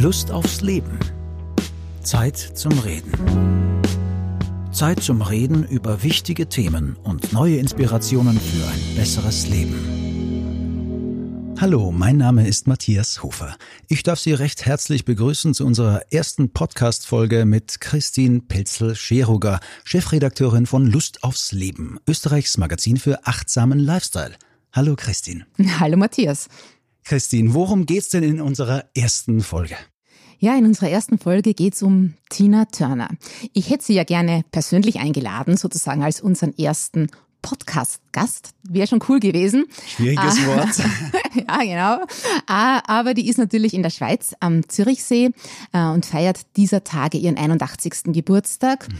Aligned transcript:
Lust 0.00 0.30
aufs 0.30 0.60
Leben. 0.60 0.96
Zeit 2.04 2.36
zum 2.36 2.70
Reden. 2.78 3.10
Zeit 4.70 5.02
zum 5.02 5.22
Reden 5.22 5.66
über 5.66 6.04
wichtige 6.04 6.48
Themen 6.48 6.94
und 7.02 7.32
neue 7.32 7.56
Inspirationen 7.56 8.38
für 8.38 8.64
ein 8.68 8.80
besseres 8.94 9.48
Leben. 9.48 9.74
Hallo, 11.60 11.90
mein 11.90 12.16
Name 12.16 12.46
ist 12.46 12.68
Matthias 12.68 13.24
Hofer. 13.24 13.56
Ich 13.88 14.04
darf 14.04 14.20
Sie 14.20 14.34
recht 14.34 14.64
herzlich 14.66 15.04
begrüßen 15.04 15.52
zu 15.52 15.66
unserer 15.66 16.02
ersten 16.12 16.52
Podcast-Folge 16.52 17.44
mit 17.44 17.80
Christine 17.80 18.42
Pelzel-Scheruger, 18.42 19.58
Chefredakteurin 19.82 20.66
von 20.66 20.86
Lust 20.86 21.24
aufs 21.24 21.50
Leben, 21.50 21.98
Österreichs 22.06 22.56
Magazin 22.56 22.98
für 22.98 23.26
achtsamen 23.26 23.80
Lifestyle. 23.80 24.36
Hallo 24.72 24.94
Christine. 24.94 25.44
Hallo 25.80 25.96
Matthias. 25.96 26.48
Christine, 27.08 27.54
worum 27.54 27.86
geht's 27.86 28.10
denn 28.10 28.22
in 28.22 28.38
unserer 28.38 28.84
ersten 28.94 29.40
Folge? 29.40 29.76
Ja, 30.40 30.54
in 30.58 30.66
unserer 30.66 30.90
ersten 30.90 31.18
Folge 31.18 31.54
geht's 31.54 31.82
um 31.82 32.12
Tina 32.28 32.66
Turner. 32.66 33.08
Ich 33.54 33.70
hätte 33.70 33.82
sie 33.82 33.94
ja 33.94 34.04
gerne 34.04 34.44
persönlich 34.52 34.98
eingeladen, 34.98 35.56
sozusagen 35.56 36.02
als 36.02 36.20
unseren 36.20 36.52
ersten 36.58 37.08
Podcast-Gast. 37.40 38.50
Wäre 38.68 38.86
schon 38.86 39.02
cool 39.08 39.20
gewesen. 39.20 39.64
Schwieriges 39.86 40.36
ah, 40.42 40.46
Wort. 40.48 40.78
ja, 41.48 41.58
genau. 41.62 42.04
Ah, 42.46 42.82
aber 42.86 43.14
die 43.14 43.30
ist 43.30 43.38
natürlich 43.38 43.72
in 43.72 43.82
der 43.82 43.90
Schweiz 43.90 44.34
am 44.40 44.68
Zürichsee 44.68 45.30
äh, 45.72 45.84
und 45.86 46.04
feiert 46.04 46.40
dieser 46.58 46.84
Tage 46.84 47.16
ihren 47.16 47.38
81. 47.38 48.12
Geburtstag. 48.12 48.86
Mhm. 48.86 48.96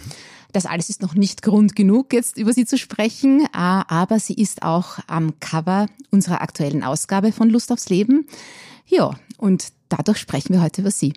Das 0.58 0.66
alles 0.66 0.90
ist 0.90 1.02
noch 1.02 1.14
nicht 1.14 1.42
Grund 1.42 1.76
genug, 1.76 2.12
jetzt 2.12 2.36
über 2.36 2.52
sie 2.52 2.66
zu 2.66 2.78
sprechen, 2.78 3.42
äh, 3.42 3.48
aber 3.52 4.18
sie 4.18 4.34
ist 4.34 4.64
auch 4.64 4.98
am 5.06 5.38
Cover 5.38 5.86
unserer 6.10 6.40
aktuellen 6.40 6.82
Ausgabe 6.82 7.30
von 7.30 7.48
Lust 7.48 7.70
aufs 7.70 7.90
Leben. 7.90 8.26
Ja, 8.84 9.12
und 9.36 9.68
dadurch 9.88 10.18
sprechen 10.18 10.54
wir 10.54 10.60
heute 10.60 10.80
über 10.80 10.90
sie. 10.90 11.12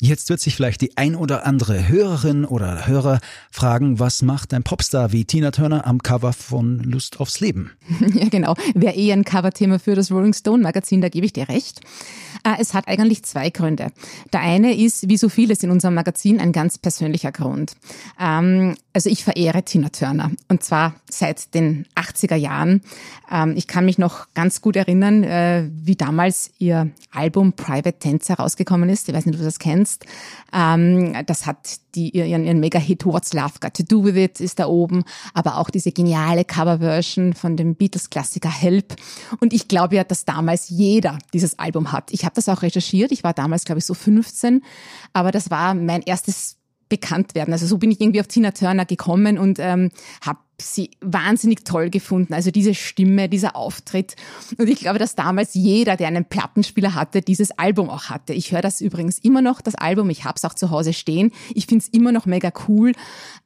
Jetzt 0.00 0.30
wird 0.30 0.40
sich 0.40 0.56
vielleicht 0.56 0.80
die 0.80 0.96
ein 0.96 1.14
oder 1.14 1.46
andere 1.46 1.86
Hörerin 1.86 2.44
oder 2.44 2.88
Hörer 2.88 3.20
fragen, 3.52 4.00
was 4.00 4.20
macht 4.22 4.52
ein 4.52 4.64
Popstar 4.64 5.12
wie 5.12 5.24
Tina 5.26 5.52
Turner 5.52 5.86
am 5.86 6.02
Cover 6.02 6.32
von 6.32 6.80
Lust 6.80 7.20
aufs 7.20 7.38
Leben? 7.38 7.70
Ja, 8.12 8.28
genau. 8.28 8.56
Wäre 8.74 8.96
eh 8.96 9.12
ein 9.12 9.24
Coverthema 9.24 9.78
für 9.78 9.94
das 9.94 10.10
Rolling 10.10 10.34
Stone 10.34 10.60
Magazin, 10.60 11.02
da 11.02 11.08
gebe 11.08 11.24
ich 11.24 11.32
dir 11.32 11.48
recht. 11.48 11.82
Äh, 12.44 12.56
es 12.58 12.74
hat 12.74 12.88
eigentlich 12.88 13.24
zwei 13.24 13.50
Gründe. 13.50 13.92
Der 14.32 14.40
eine 14.40 14.74
ist, 14.74 15.08
wie 15.08 15.16
so 15.16 15.28
vieles 15.28 15.62
in 15.62 15.70
unserem 15.70 15.94
Magazin, 15.94 16.40
ein 16.40 16.52
ganz 16.52 16.78
persönlicher 16.78 17.32
Grund. 17.32 17.76
Ähm, 18.20 18.76
also 18.92 19.08
ich 19.08 19.24
verehre 19.24 19.62
Tina 19.62 19.88
Turner 19.88 20.30
und 20.48 20.62
zwar 20.62 20.94
seit 21.10 21.54
den 21.54 21.86
80er 21.94 22.36
Jahren. 22.36 22.82
Ähm, 23.30 23.54
ich 23.56 23.66
kann 23.66 23.84
mich 23.84 23.98
noch 23.98 24.26
ganz 24.34 24.60
gut 24.60 24.76
erinnern, 24.76 25.22
äh, 25.22 25.68
wie 25.72 25.96
damals 25.96 26.50
ihr 26.58 26.90
Album 27.10 27.52
Private 27.52 27.98
Tense 27.98 28.30
herausgekommen 28.30 28.88
ist. 28.88 29.08
Ich 29.08 29.14
weiß 29.14 29.26
nicht, 29.26 29.34
ob 29.34 29.40
du 29.40 29.44
das 29.44 29.58
kennst. 29.58 30.04
Ähm, 30.52 31.14
das 31.26 31.46
hat 31.46 31.78
die, 31.94 32.10
ihren, 32.10 32.44
ihren 32.44 32.60
Mega-Hit 32.60 33.04
What's 33.04 33.32
Love 33.32 33.54
Got 33.60 33.74
to 33.74 33.82
Do 33.82 34.04
With 34.04 34.16
It 34.16 34.40
ist 34.40 34.58
da 34.58 34.66
oben, 34.66 35.04
aber 35.34 35.58
auch 35.58 35.70
diese 35.70 35.92
geniale 35.92 36.44
Coverversion 36.44 37.32
von 37.34 37.56
dem 37.56 37.74
Beatles-Klassiker 37.74 38.50
Help. 38.50 38.96
Und 39.40 39.52
ich 39.52 39.68
glaube 39.68 39.96
ja, 39.96 40.04
dass 40.04 40.24
damals 40.24 40.68
jeder 40.68 41.18
dieses 41.32 41.58
Album 41.58 41.92
hat. 41.92 42.12
Ich 42.12 42.24
habe 42.24 42.34
das 42.34 42.48
auch 42.48 42.62
recherchiert. 42.62 43.12
Ich 43.12 43.24
war 43.24 43.32
damals, 43.32 43.64
glaube 43.64 43.78
ich, 43.78 43.86
so 43.86 43.94
15, 43.94 44.62
aber 45.12 45.30
das 45.30 45.50
war 45.50 45.74
mein 45.74 46.02
erstes 46.02 46.56
Bekanntwerden. 46.88 47.54
Also 47.54 47.66
so 47.66 47.78
bin 47.78 47.90
ich 47.90 48.00
irgendwie 48.00 48.20
auf 48.20 48.28
Tina 48.28 48.50
Turner 48.50 48.84
gekommen 48.84 49.38
und 49.38 49.58
ähm, 49.58 49.90
habe 50.24 50.40
sie 50.60 50.90
wahnsinnig 51.00 51.64
toll 51.64 51.90
gefunden. 51.90 52.34
Also 52.34 52.50
diese 52.50 52.74
Stimme, 52.74 53.28
dieser 53.28 53.56
Auftritt. 53.56 54.16
Und 54.58 54.68
ich 54.68 54.80
glaube, 54.80 54.98
dass 54.98 55.14
damals 55.14 55.54
jeder, 55.54 55.96
der 55.96 56.08
einen 56.08 56.24
Plattenspieler 56.24 56.94
hatte, 56.94 57.20
dieses 57.22 57.50
Album 57.58 57.90
auch 57.90 58.04
hatte. 58.04 58.32
Ich 58.32 58.52
höre 58.52 58.62
das 58.62 58.80
übrigens 58.80 59.18
immer 59.18 59.42
noch, 59.42 59.60
das 59.60 59.74
Album. 59.74 60.10
Ich 60.10 60.24
habe 60.24 60.34
es 60.36 60.44
auch 60.44 60.54
zu 60.54 60.70
Hause 60.70 60.92
stehen. 60.92 61.32
Ich 61.54 61.66
finde 61.66 61.84
es 61.84 61.88
immer 61.88 62.12
noch 62.12 62.26
mega 62.26 62.52
cool. 62.68 62.92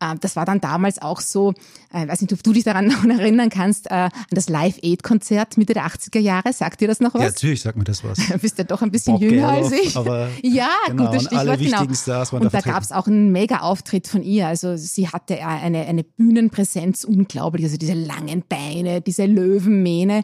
Äh, 0.00 0.16
das 0.20 0.36
war 0.36 0.44
dann 0.44 0.60
damals 0.60 1.00
auch 1.00 1.20
so, 1.20 1.54
ich 1.90 1.96
äh, 1.96 2.08
weiß 2.08 2.20
nicht, 2.20 2.32
ob 2.32 2.42
du 2.42 2.52
dich 2.52 2.64
daran 2.64 2.86
noch 3.04 3.04
erinnern 3.04 3.50
kannst, 3.50 3.86
äh, 3.86 3.94
an 3.94 4.10
das 4.30 4.48
Live-Aid-Konzert 4.48 5.56
Mitte 5.56 5.74
der 5.74 5.86
80er 5.86 6.18
Jahre. 6.18 6.52
Sagt 6.52 6.80
dir 6.80 6.88
das 6.88 7.00
noch 7.00 7.14
was? 7.14 7.22
Ja, 7.22 7.28
natürlich 7.28 7.62
sagt 7.62 7.78
mir 7.78 7.84
das 7.84 8.04
was. 8.04 8.18
Du 8.36 8.38
bist 8.42 8.58
ja 8.58 8.64
doch 8.64 8.82
ein 8.82 8.90
bisschen 8.90 9.14
Bob 9.14 9.22
jünger 9.22 9.48
als 9.48 9.72
ich. 9.72 9.96
Aber 9.96 10.28
ja, 10.42 10.68
genau, 10.88 11.06
gutes 11.06 11.22
Stichwort. 11.22 11.48
Alle 11.48 11.58
genau. 11.58 11.94
Stars 11.94 12.32
waren 12.32 12.42
und 12.42 12.52
da, 12.52 12.60
da 12.60 12.70
gab 12.70 12.82
es 12.82 12.92
auch 12.92 13.06
einen 13.06 13.32
mega 13.32 13.60
Auftritt 13.60 14.08
von 14.08 14.22
ihr. 14.22 14.46
Also 14.46 14.76
sie 14.76 15.08
hatte 15.08 15.44
eine, 15.44 15.86
eine 15.86 16.04
Bühnenpräsenz 16.04 16.95
unglaublich. 17.04 17.64
Also 17.64 17.76
diese 17.76 17.94
langen 17.94 18.42
Beine, 18.48 19.00
diese 19.00 19.26
Löwenmähne. 19.26 20.22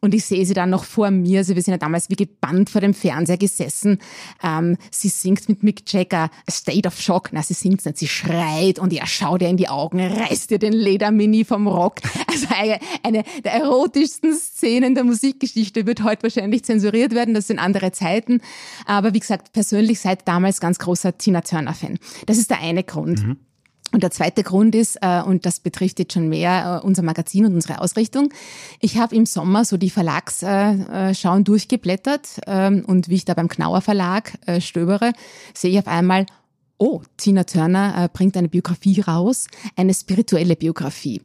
Und 0.00 0.14
ich 0.14 0.24
sehe 0.24 0.44
sie 0.44 0.54
dann 0.54 0.70
noch 0.70 0.84
vor 0.84 1.10
mir. 1.10 1.38
Also 1.38 1.54
wir 1.54 1.62
sind 1.62 1.72
ja 1.72 1.78
damals 1.78 2.10
wie 2.10 2.16
gebannt 2.16 2.70
vor 2.70 2.80
dem 2.80 2.94
Fernseher 2.94 3.36
gesessen. 3.36 3.98
Ähm, 4.42 4.76
sie 4.90 5.08
singt 5.08 5.48
mit 5.48 5.62
Mick 5.62 5.82
Jagger 5.92 6.30
A 6.46 6.50
State 6.50 6.86
of 6.86 7.00
Shock. 7.00 7.30
Na, 7.32 7.42
sie 7.42 7.54
singt 7.54 7.84
nicht, 7.84 7.98
sie 7.98 8.08
schreit 8.08 8.78
und 8.78 8.92
er 8.92 9.06
schaut 9.06 9.42
ihr 9.42 9.48
in 9.48 9.56
die 9.56 9.68
Augen, 9.68 10.00
reißt 10.00 10.50
ihr 10.50 10.58
den 10.58 10.72
Ledermini 10.72 11.44
vom 11.44 11.66
Rock. 11.66 11.96
Also 12.32 12.46
eine, 12.54 12.78
eine 13.02 13.24
der 13.44 13.52
erotischsten 13.52 14.34
Szenen 14.34 14.94
der 14.94 15.04
Musikgeschichte 15.04 15.86
wird 15.86 16.02
heute 16.02 16.22
wahrscheinlich 16.22 16.64
zensuriert 16.64 17.14
werden. 17.14 17.34
Das 17.34 17.46
sind 17.46 17.58
andere 17.58 17.92
Zeiten. 17.92 18.40
Aber 18.86 19.12
wie 19.12 19.20
gesagt, 19.20 19.52
persönlich 19.52 20.00
seit 20.00 20.26
damals 20.26 20.58
ganz 20.58 20.78
großer 20.78 21.18
Tina 21.18 21.42
Turner-Fan. 21.42 21.98
Das 22.26 22.38
ist 22.38 22.48
der 22.48 22.60
eine 22.60 22.84
Grund. 22.84 23.22
Mhm. 23.22 23.36
Und 23.92 24.02
der 24.02 24.10
zweite 24.10 24.42
Grund 24.42 24.74
ist, 24.74 24.98
äh, 25.02 25.22
und 25.22 25.44
das 25.44 25.60
betrifft 25.60 25.98
jetzt 25.98 26.14
schon 26.14 26.28
mehr 26.28 26.80
äh, 26.82 26.86
unser 26.86 27.02
Magazin 27.02 27.44
und 27.44 27.54
unsere 27.54 27.80
Ausrichtung, 27.80 28.32
ich 28.80 28.96
habe 28.96 29.14
im 29.14 29.26
Sommer 29.26 29.64
so 29.64 29.76
die 29.76 29.90
Verlagsschauen 29.90 31.44
durchgeblättert 31.44 32.40
ähm, 32.46 32.84
und 32.86 33.08
wie 33.08 33.16
ich 33.16 33.24
da 33.26 33.34
beim 33.34 33.48
Knauer 33.48 33.82
Verlag 33.82 34.38
äh, 34.46 34.60
stöbere, 34.60 35.12
sehe 35.54 35.70
ich 35.70 35.78
auf 35.78 35.88
einmal, 35.88 36.26
oh, 36.78 37.02
Tina 37.16 37.44
Turner 37.44 38.08
bringt 38.12 38.36
eine 38.36 38.48
Biografie 38.48 39.00
raus, 39.02 39.46
eine 39.76 39.94
spirituelle 39.94 40.56
Biografie. 40.56 41.20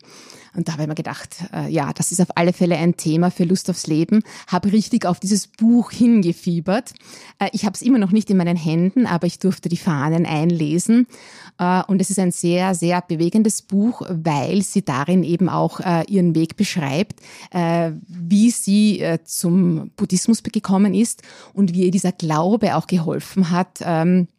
Und 0.58 0.68
da 0.68 0.74
habe 0.74 0.82
ich 0.82 0.88
mir 0.88 0.96
gedacht, 0.96 1.38
äh, 1.54 1.70
ja, 1.70 1.94
das 1.94 2.12
ist 2.12 2.20
auf 2.20 2.30
alle 2.36 2.52
Fälle 2.52 2.78
ein 2.78 2.98
Thema 2.98 3.30
für 3.30 3.44
Lust 3.44 3.70
aufs 3.70 3.86
Leben. 3.86 4.24
Habe 4.48 4.72
richtig 4.72 5.06
auf 5.06 5.20
dieses 5.20 5.46
Buch 5.46 5.92
hingefiebert. 5.92 6.94
Äh, 7.38 7.50
ich 7.54 7.64
habe 7.64 7.76
es 7.76 7.84
immer 7.84 8.00
noch 8.00 8.12
nicht 8.12 8.32
in 8.32 8.38
meinen 8.38 8.58
Händen, 8.58 9.06
aber 9.06 9.28
ich 9.28 9.38
durfte 9.38 9.70
die 9.70 9.78
Fahnen 9.78 10.26
einlesen. 10.26 11.06
Äh, 11.60 11.84
und 11.84 12.02
es 12.02 12.10
ist 12.10 12.18
ein 12.18 12.32
sehr, 12.32 12.74
sehr 12.74 13.04
bewegendes 13.04 13.62
Buch, 13.62 14.02
weil 14.10 14.64
sie 14.64 14.84
darin 14.84 15.24
eben 15.24 15.48
auch 15.48 15.80
äh, 15.80 16.06
ihren 16.08 16.34
Weg 16.34 16.58
beschreibt, 16.58 17.22
äh, 17.52 17.92
wie 18.08 18.50
sie 18.50 19.00
äh, 19.00 19.20
zum 19.24 19.92
Buddhismus 19.96 20.42
gekommen 20.42 20.96
ist 20.96 21.22
und 21.54 21.76
wie 21.76 21.86
ihr 21.86 21.92
dieser 21.92 22.14
Glaube 22.14 22.76
auch 22.76 22.88
geholfen 22.88 23.52
hat, 23.52 23.78
ähm, 23.82 24.28
äh, 24.28 24.37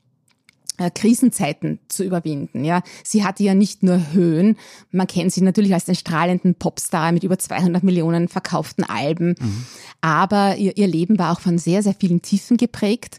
Krisenzeiten 0.95 1.79
zu 1.89 2.05
überwinden. 2.05 2.65
Ja, 2.65 2.83
sie 3.05 3.25
hatte 3.25 3.43
ja 3.43 3.55
nicht 3.55 3.83
nur 3.83 4.13
Höhen. 4.13 4.57
Man 4.91 5.07
kennt 5.07 5.33
sie 5.33 5.43
natürlich 5.43 5.75
als 5.75 5.87
den 5.87 5.95
strahlenden 5.95 6.55
Popstar 6.55 7.13
mit 7.13 7.25
über 7.25 7.39
200 7.39 7.83
Millionen 7.83 8.29
verkauften 8.29 8.85
Alben. 8.85 9.35
Mhm. 9.39 9.65
Aber 10.01 10.57
ihr, 10.57 10.77
ihr 10.77 10.87
Leben 10.87 11.19
war 11.19 11.33
auch 11.33 11.41
von 11.41 11.59
sehr, 11.59 11.83
sehr 11.83 11.95
vielen 11.95 12.23
Tiefen 12.23 12.57
geprägt. 12.57 13.19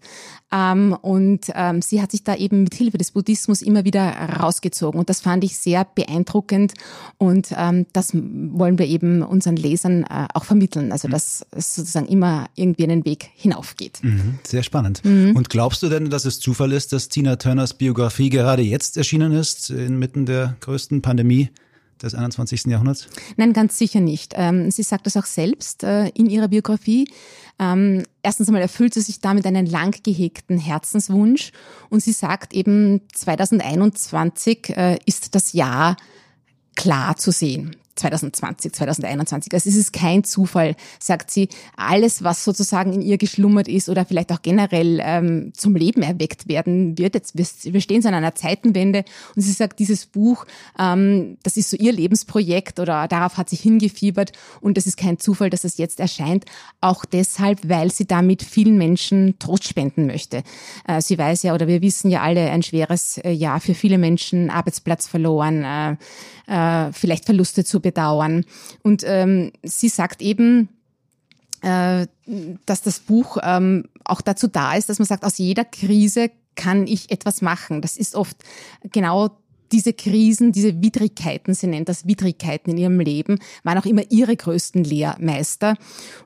Ähm, 0.51 0.97
und 1.01 1.51
ähm, 1.53 1.81
sie 1.81 2.01
hat 2.01 2.11
sich 2.11 2.23
da 2.23 2.35
eben 2.35 2.63
mit 2.63 2.73
Hilfe 2.73 2.97
des 2.97 3.11
Buddhismus 3.11 3.61
immer 3.61 3.85
wieder 3.85 4.09
rausgezogen. 4.39 4.99
Und 4.99 5.09
das 5.09 5.21
fand 5.21 5.43
ich 5.43 5.57
sehr 5.57 5.85
beeindruckend. 5.85 6.73
Und 7.17 7.49
ähm, 7.55 7.85
das 7.93 8.13
wollen 8.13 8.79
wir 8.79 8.87
eben 8.87 9.21
unseren 9.21 9.55
Lesern 9.55 10.03
äh, 10.03 10.27
auch 10.33 10.45
vermitteln. 10.45 10.91
Also, 10.91 11.07
mhm. 11.07 11.11
dass 11.11 11.45
es 11.51 11.75
sozusagen 11.75 12.07
immer 12.07 12.47
irgendwie 12.55 12.83
einen 12.83 13.05
Weg 13.05 13.29
hinaufgeht. 13.35 13.99
Mhm, 14.01 14.39
sehr 14.43 14.63
spannend. 14.63 15.05
Mhm. 15.05 15.35
Und 15.35 15.49
glaubst 15.49 15.83
du 15.83 15.89
denn, 15.89 16.09
dass 16.09 16.25
es 16.25 16.39
Zufall 16.39 16.71
ist, 16.71 16.93
dass 16.93 17.09
Tina 17.09 17.35
Turners 17.49 17.73
Biografie 17.73 18.29
gerade 18.29 18.61
jetzt 18.61 18.95
erschienen 18.95 19.31
ist, 19.31 19.71
inmitten 19.71 20.27
der 20.27 20.55
größten 20.59 21.01
Pandemie? 21.01 21.49
des 22.01 22.15
21. 22.15 22.67
Jahrhunderts? 22.67 23.09
Nein, 23.35 23.51
ganz 23.51 23.77
sicher 23.77 23.99
nicht. 23.99 24.33
Ähm, 24.37 24.71
sie 24.71 24.83
sagt 24.83 25.05
das 25.05 25.17
auch 25.17 25.25
selbst 25.25 25.83
äh, 25.83 26.07
in 26.09 26.29
ihrer 26.29 26.47
Biografie. 26.47 27.11
Ähm, 27.59 28.03
erstens 28.23 28.47
einmal 28.47 28.61
erfüllt 28.61 28.93
sie 28.93 29.01
sich 29.01 29.19
damit 29.19 29.45
einen 29.45 29.65
lang 29.65 30.01
gehegten 30.01 30.57
Herzenswunsch 30.57 31.51
und 31.89 32.01
sie 32.01 32.13
sagt 32.13 32.53
eben 32.53 33.01
2021 33.13 34.77
äh, 34.77 34.97
ist 35.05 35.35
das 35.35 35.51
Jahr 35.51 35.97
klar 36.77 37.17
zu 37.17 37.31
sehen. 37.31 37.75
2020, 37.99 38.73
2021. 38.73 39.53
Also 39.53 39.69
es 39.69 39.75
ist 39.75 39.93
kein 39.93 40.23
Zufall, 40.23 40.75
sagt 40.99 41.31
sie. 41.31 41.49
Alles, 41.75 42.23
was 42.23 42.43
sozusagen 42.43 42.93
in 42.93 43.01
ihr 43.01 43.17
geschlummert 43.17 43.67
ist 43.67 43.89
oder 43.89 44.05
vielleicht 44.05 44.31
auch 44.31 44.41
generell 44.41 44.99
ähm, 45.03 45.51
zum 45.55 45.75
Leben 45.75 46.01
erweckt 46.01 46.47
werden 46.47 46.97
wird. 46.97 47.15
Jetzt, 47.15 47.35
wir 47.35 47.81
stehen 47.81 48.01
so 48.01 48.07
an 48.07 48.15
einer 48.15 48.35
Zeitenwende 48.35 49.03
und 49.35 49.41
sie 49.41 49.51
sagt, 49.51 49.79
dieses 49.79 50.05
Buch, 50.05 50.45
ähm, 50.79 51.37
das 51.43 51.57
ist 51.57 51.69
so 51.69 51.77
ihr 51.77 51.91
Lebensprojekt 51.91 52.79
oder 52.79 53.07
darauf 53.07 53.37
hat 53.37 53.49
sie 53.49 53.55
hingefiebert 53.55 54.31
und 54.61 54.77
es 54.77 54.87
ist 54.87 54.97
kein 54.97 55.19
Zufall, 55.19 55.49
dass 55.49 55.63
es 55.63 55.77
jetzt 55.77 55.99
erscheint. 55.99 56.45
Auch 56.81 57.05
deshalb, 57.05 57.67
weil 57.67 57.91
sie 57.91 58.05
damit 58.05 58.43
vielen 58.43 58.77
Menschen 58.77 59.37
Trost 59.39 59.67
spenden 59.67 60.07
möchte. 60.07 60.43
Äh, 60.87 61.01
sie 61.01 61.17
weiß 61.17 61.43
ja 61.43 61.53
oder 61.53 61.67
wir 61.67 61.81
wissen 61.81 62.09
ja 62.09 62.21
alle, 62.21 62.49
ein 62.49 62.63
schweres 62.63 63.17
äh, 63.17 63.31
Jahr 63.31 63.59
für 63.59 63.73
viele 63.73 63.97
Menschen, 63.97 64.49
Arbeitsplatz 64.49 65.07
verloren, 65.07 65.63
äh, 65.63 65.95
äh, 66.49 66.91
vielleicht 66.93 67.25
Verluste 67.25 67.63
zu 67.63 67.79
bedauern. 67.91 68.45
Und 68.83 69.03
ähm, 69.05 69.51
sie 69.63 69.89
sagt 69.89 70.21
eben, 70.21 70.69
äh, 71.61 72.07
dass 72.65 72.81
das 72.81 72.99
Buch 72.99 73.37
ähm, 73.43 73.85
auch 74.03 74.21
dazu 74.21 74.47
da 74.47 74.75
ist, 74.75 74.89
dass 74.89 74.99
man 74.99 75.07
sagt, 75.07 75.25
aus 75.25 75.37
jeder 75.37 75.65
Krise 75.65 76.31
kann 76.55 76.87
ich 76.87 77.11
etwas 77.11 77.41
machen. 77.41 77.81
Das 77.81 77.97
ist 77.97 78.15
oft 78.15 78.37
genau 78.91 79.29
diese 79.71 79.93
Krisen, 79.93 80.51
diese 80.51 80.81
Widrigkeiten, 80.81 81.53
sie 81.53 81.67
nennt 81.67 81.89
das 81.89 82.07
Widrigkeiten 82.07 82.71
in 82.71 82.77
ihrem 82.77 82.99
Leben, 82.99 83.39
waren 83.63 83.77
auch 83.77 83.85
immer 83.85 84.03
ihre 84.09 84.35
größten 84.35 84.83
Lehrmeister. 84.83 85.75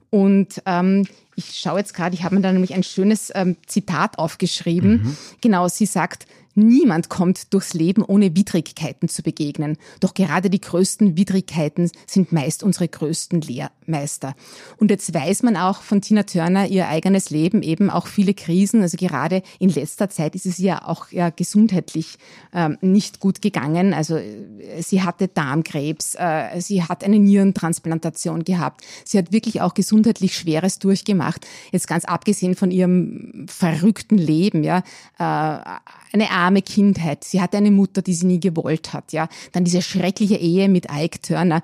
Und 0.10 0.62
ähm, 0.66 1.06
ich 1.36 1.60
schaue 1.60 1.80
jetzt 1.80 1.94
gerade, 1.94 2.16
ich 2.16 2.24
habe 2.24 2.36
mir 2.36 2.42
da 2.42 2.52
nämlich 2.52 2.74
ein 2.74 2.84
schönes 2.84 3.32
ähm, 3.36 3.58
Zitat 3.66 4.18
aufgeschrieben. 4.18 4.92
Mhm. 4.92 5.18
Genau, 5.42 5.68
sie 5.68 5.86
sagt, 5.86 6.26
Niemand 6.56 7.10
kommt 7.10 7.54
durchs 7.54 7.74
Leben, 7.74 8.04
ohne 8.04 8.36
Widrigkeiten 8.36 9.10
zu 9.10 9.24
begegnen. 9.24 9.78
Doch 10.00 10.14
gerade 10.14 10.50
die 10.50 10.62
größten 10.62 11.18
Widrigkeiten 11.18 11.90
sind 12.06 12.32
meist 12.32 12.62
unsere 12.62 12.88
größten 12.88 13.42
Lehrmeister. 13.42 14.36
Und 14.78 14.92
jetzt 14.92 15.14
weiß 15.14 15.44
man 15.44 15.58
auch 15.58 15.82
von 15.82 16.02
Tina 16.02 16.24
Turner 16.24 16.68
ihr 16.68 16.88
eigenes 16.88 17.32
Leben, 17.32 17.64
eben 17.64 17.90
auch 17.90 18.06
viele 18.06 18.36
Krisen. 18.36 18.82
Also 18.84 18.98
gerade 18.98 19.42
in 19.58 19.70
letzter 19.70 20.10
Zeit 20.10 20.36
ist 20.36 20.46
es 20.46 20.60
ihr 20.60 20.88
auch 20.88 21.12
ja, 21.12 21.32
gesundheitlich 21.32 22.18
ähm, 22.54 22.78
nicht 22.82 23.20
gut 23.20 23.42
gegangen. 23.42 23.94
Also 23.96 24.18
äh, 24.18 24.82
sie 24.82 25.02
hatte 25.02 25.28
Darmkrebs, 25.28 26.16
äh, 26.16 26.62
sie 26.62 26.84
hat 26.84 27.04
eine 27.04 27.18
Nierentransplantation 27.18 28.44
gehabt. 28.44 28.82
Sie 29.06 29.18
hat 29.18 29.32
wirklich 29.32 29.62
auch 29.62 29.74
gesundheitlich 29.74 30.38
Schweres 30.38 30.78
durchgemacht. 30.78 31.48
Jetzt 31.72 31.88
ganz 31.88 32.06
abgesehen 32.06 32.56
von 32.56 32.70
ihrem 32.70 33.48
verrückten 33.48 34.20
Leben, 34.20 34.64
ja. 34.64 34.84
Äh, 35.18 35.80
eine 36.14 36.30
arme 36.44 36.62
Kindheit. 36.62 37.24
Sie 37.24 37.42
hatte 37.42 37.58
eine 37.58 37.72
Mutter, 37.72 38.02
die 38.02 38.14
sie 38.14 38.26
nie 38.26 38.40
gewollt 38.40 38.94
hat, 38.94 39.14
ja. 39.14 39.28
Dann 39.52 39.64
diese 39.64 39.82
schreckliche 39.82 40.36
Ehe 40.36 40.70
mit 40.70 40.88
Ike 40.92 41.22
Turner 41.22 41.62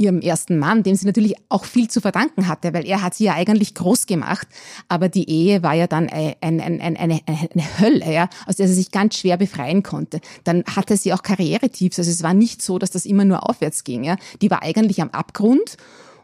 ihrem 0.00 0.20
ersten 0.20 0.58
Mann, 0.58 0.82
dem 0.82 0.94
sie 0.96 1.06
natürlich 1.06 1.34
auch 1.48 1.64
viel 1.64 1.88
zu 1.88 2.00
verdanken 2.00 2.48
hatte, 2.48 2.72
weil 2.72 2.86
er 2.86 3.02
hat 3.02 3.14
sie 3.14 3.24
ja 3.24 3.34
eigentlich 3.34 3.74
groß 3.74 4.06
gemacht, 4.06 4.48
aber 4.88 5.08
die 5.08 5.28
Ehe 5.28 5.62
war 5.62 5.74
ja 5.74 5.86
dann 5.86 6.08
ein, 6.08 6.34
ein, 6.40 6.60
ein, 6.60 6.96
eine, 6.96 7.20
eine 7.26 7.78
Hölle, 7.78 8.10
ja, 8.10 8.28
aus 8.46 8.56
der 8.56 8.66
sie 8.66 8.74
sich 8.74 8.90
ganz 8.90 9.18
schwer 9.18 9.36
befreien 9.36 9.82
konnte. 9.82 10.20
Dann 10.44 10.64
hatte 10.64 10.96
sie 10.96 11.12
auch 11.12 11.22
Karrieretiefs, 11.22 11.98
also 11.98 12.10
es 12.10 12.22
war 12.22 12.34
nicht 12.34 12.62
so, 12.62 12.78
dass 12.78 12.90
das 12.90 13.04
immer 13.04 13.24
nur 13.24 13.48
aufwärts 13.48 13.84
ging, 13.84 14.04
ja. 14.04 14.16
Die 14.40 14.50
war 14.50 14.62
eigentlich 14.62 15.02
am 15.02 15.10
Abgrund 15.10 15.76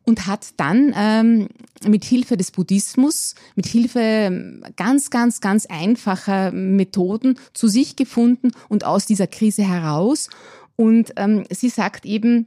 und 0.07 0.27
hat 0.27 0.47
dann 0.57 0.95
ähm, 0.97 1.49
mit 1.87 2.05
Hilfe 2.05 2.37
des 2.37 2.53
Buddhismus, 2.53 3.35
mit 3.57 3.67
Hilfe 3.67 4.01
ähm, 4.01 4.65
ganz, 4.77 5.11
ganz, 5.11 5.41
ganz 5.41 5.67
einfacher 5.67 6.53
Methoden 6.53 7.39
zu 7.53 7.69
sich 7.69 7.97
gefunden 7.97 8.53
und 8.69 8.85
aus 8.85 9.07
dieser 9.07 9.27
Krise 9.27 9.65
heraus. 9.65 10.31
Und 10.77 11.13
ähm, 11.17 11.45
sie 11.51 11.69
sagt 11.69 12.07
eben, 12.07 12.47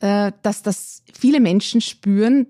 äh, 0.00 0.32
dass 0.42 0.62
das 0.62 1.02
viele 1.12 1.40
Menschen 1.40 1.80
spüren, 1.80 2.46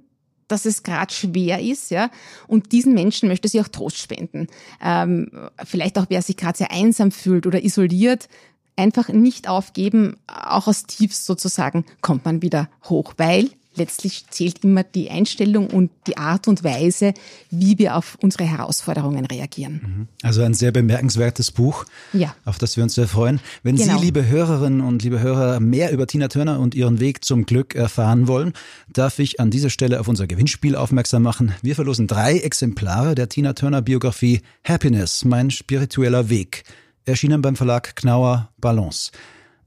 dass 0.49 0.65
es 0.65 0.85
gerade 0.85 1.13
schwer 1.13 1.61
ist, 1.61 1.91
ja, 1.91 2.09
und 2.47 2.71
diesen 2.71 2.95
Menschen 2.95 3.29
möchte 3.29 3.49
sie 3.49 3.61
auch 3.61 3.67
Trost 3.67 3.99
spenden. 3.99 4.47
Ähm, 4.81 5.31
vielleicht 5.65 5.99
auch 5.99 6.07
wer 6.09 6.23
sich 6.23 6.37
gerade 6.37 6.57
sehr 6.57 6.71
einsam 6.71 7.11
fühlt 7.11 7.47
oder 7.47 7.65
isoliert, 7.65 8.29
einfach 8.77 9.09
nicht 9.09 9.49
aufgeben, 9.49 10.17
auch 10.29 10.69
aus 10.69 10.85
Tiefs 10.85 11.27
sozusagen 11.27 11.85
kommt 12.03 12.25
man 12.25 12.43
wieder 12.43 12.69
hoch, 12.85 13.15
weil 13.17 13.51
letztlich 13.77 14.27
zählt 14.31 14.65
immer 14.65 14.83
die 14.83 15.11
Einstellung 15.11 15.69
und 15.69 15.91
die 16.07 16.17
Art 16.17 16.49
und 16.49 16.65
Weise, 16.65 17.15
wie 17.51 17.79
wir 17.79 17.97
auf 17.97 18.17
unsere 18.21 18.45
Herausforderungen 18.45 19.27
reagieren. 19.27 19.81
Mhm. 19.83 20.09
Also 20.23 20.43
ein 20.43 20.55
sehr 20.55 20.73
bemerkenswertes 20.73 21.51
Buch, 21.51 21.85
ja. 22.13 22.35
auf 22.45 22.59
das 22.59 22.77
wir 22.77 22.85
uns 22.85 22.95
sehr 22.95 23.09
freuen. 23.09 23.41
Wenn 23.63 23.77
genau. 23.77 23.99
Sie, 23.99 24.05
liebe 24.05 24.27
Hörerinnen 24.27 24.81
und 24.81 25.03
liebe 25.03 25.21
Hörer, 25.21 25.61
mehr 25.61 25.93
über 25.93 26.07
Tina 26.07 26.29
Turner 26.29 26.61
und 26.61 26.75
ihren 26.75 27.01
Weg 27.01 27.25
zum 27.25 27.47
Glück 27.47 27.75
erfahren 27.75 28.29
wollen, 28.29 28.53
darf 28.93 29.19
ich 29.19 29.41
an 29.41 29.51
dieser 29.51 29.71
Stelle 29.71 30.01
auf 30.01 30.09
unser 30.09 30.27
Gewinnspiel 30.27 30.77
aufmerksam 30.77 31.23
machen. 31.23 31.55
Wir 31.63 31.75
verlosen 31.75 32.07
drei 32.07 32.39
Exemplare 32.39 33.15
der 33.15 33.29
Tina 33.29 33.53
Turner 33.53 33.83
Biografie 33.83 34.41
Happiness, 34.65 35.25
mein 35.25 35.51
spiritueller 35.51 36.29
Weg, 36.29 36.65
erschienen 37.05 37.43
beim 37.43 37.57
Verlag 37.57 37.97
Knauer 37.97 38.51
Balance. 38.59 39.11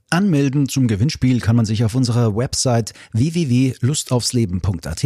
Anmelden 0.09 0.67
zum 0.67 0.87
Gewinnspiel 0.87 1.39
kann 1.39 1.55
man 1.55 1.65
sich 1.65 1.83
auf 1.83 1.93
unserer 1.93 2.35
Website 2.35 2.93
www.lustaufsleben.at 3.13 5.05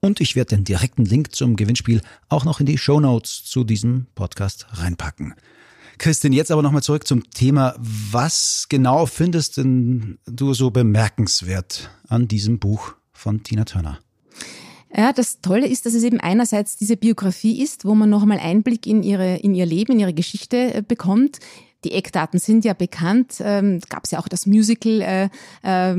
und 0.00 0.20
ich 0.20 0.34
werde 0.34 0.56
den 0.56 0.64
direkten 0.64 1.04
Link 1.04 1.34
zum 1.34 1.56
Gewinnspiel 1.56 2.00
auch 2.28 2.44
noch 2.44 2.60
in 2.60 2.66
die 2.66 2.78
Show 2.78 3.00
Notes 3.00 3.44
zu 3.44 3.64
diesem 3.64 4.06
Podcast 4.14 4.66
reinpacken. 4.72 5.34
Christin, 5.98 6.32
jetzt 6.32 6.50
aber 6.50 6.62
nochmal 6.62 6.82
zurück 6.82 7.06
zum 7.06 7.28
Thema. 7.30 7.74
Was 7.78 8.66
genau 8.70 9.04
findest 9.04 9.58
denn 9.58 10.18
du 10.24 10.54
so 10.54 10.70
bemerkenswert 10.70 11.90
an 12.08 12.26
diesem 12.26 12.58
Buch 12.58 12.94
von 13.12 13.42
Tina 13.42 13.66
Turner? 13.66 13.98
Ja, 14.96 15.12
das 15.12 15.40
Tolle 15.42 15.68
ist, 15.68 15.86
dass 15.86 15.94
es 15.94 16.02
eben 16.02 16.18
einerseits 16.18 16.76
diese 16.76 16.96
Biografie 16.96 17.62
ist, 17.62 17.84
wo 17.84 17.94
man 17.94 18.08
nochmal 18.08 18.38
Einblick 18.38 18.86
in 18.86 19.02
ihre, 19.02 19.36
in 19.36 19.54
ihr 19.54 19.66
Leben, 19.66 19.92
in 19.92 20.00
ihre 20.00 20.14
Geschichte 20.14 20.74
äh, 20.74 20.82
bekommt. 20.82 21.38
Die 21.84 21.92
Eckdaten 21.92 22.38
sind 22.38 22.64
ja 22.64 22.74
bekannt. 22.74 23.36
Ähm, 23.40 23.80
Gab 23.88 24.04
es 24.04 24.10
ja 24.10 24.18
auch 24.18 24.28
das 24.28 24.46
Musical 24.46 25.00
äh, 25.00 25.28
äh, 25.62 25.96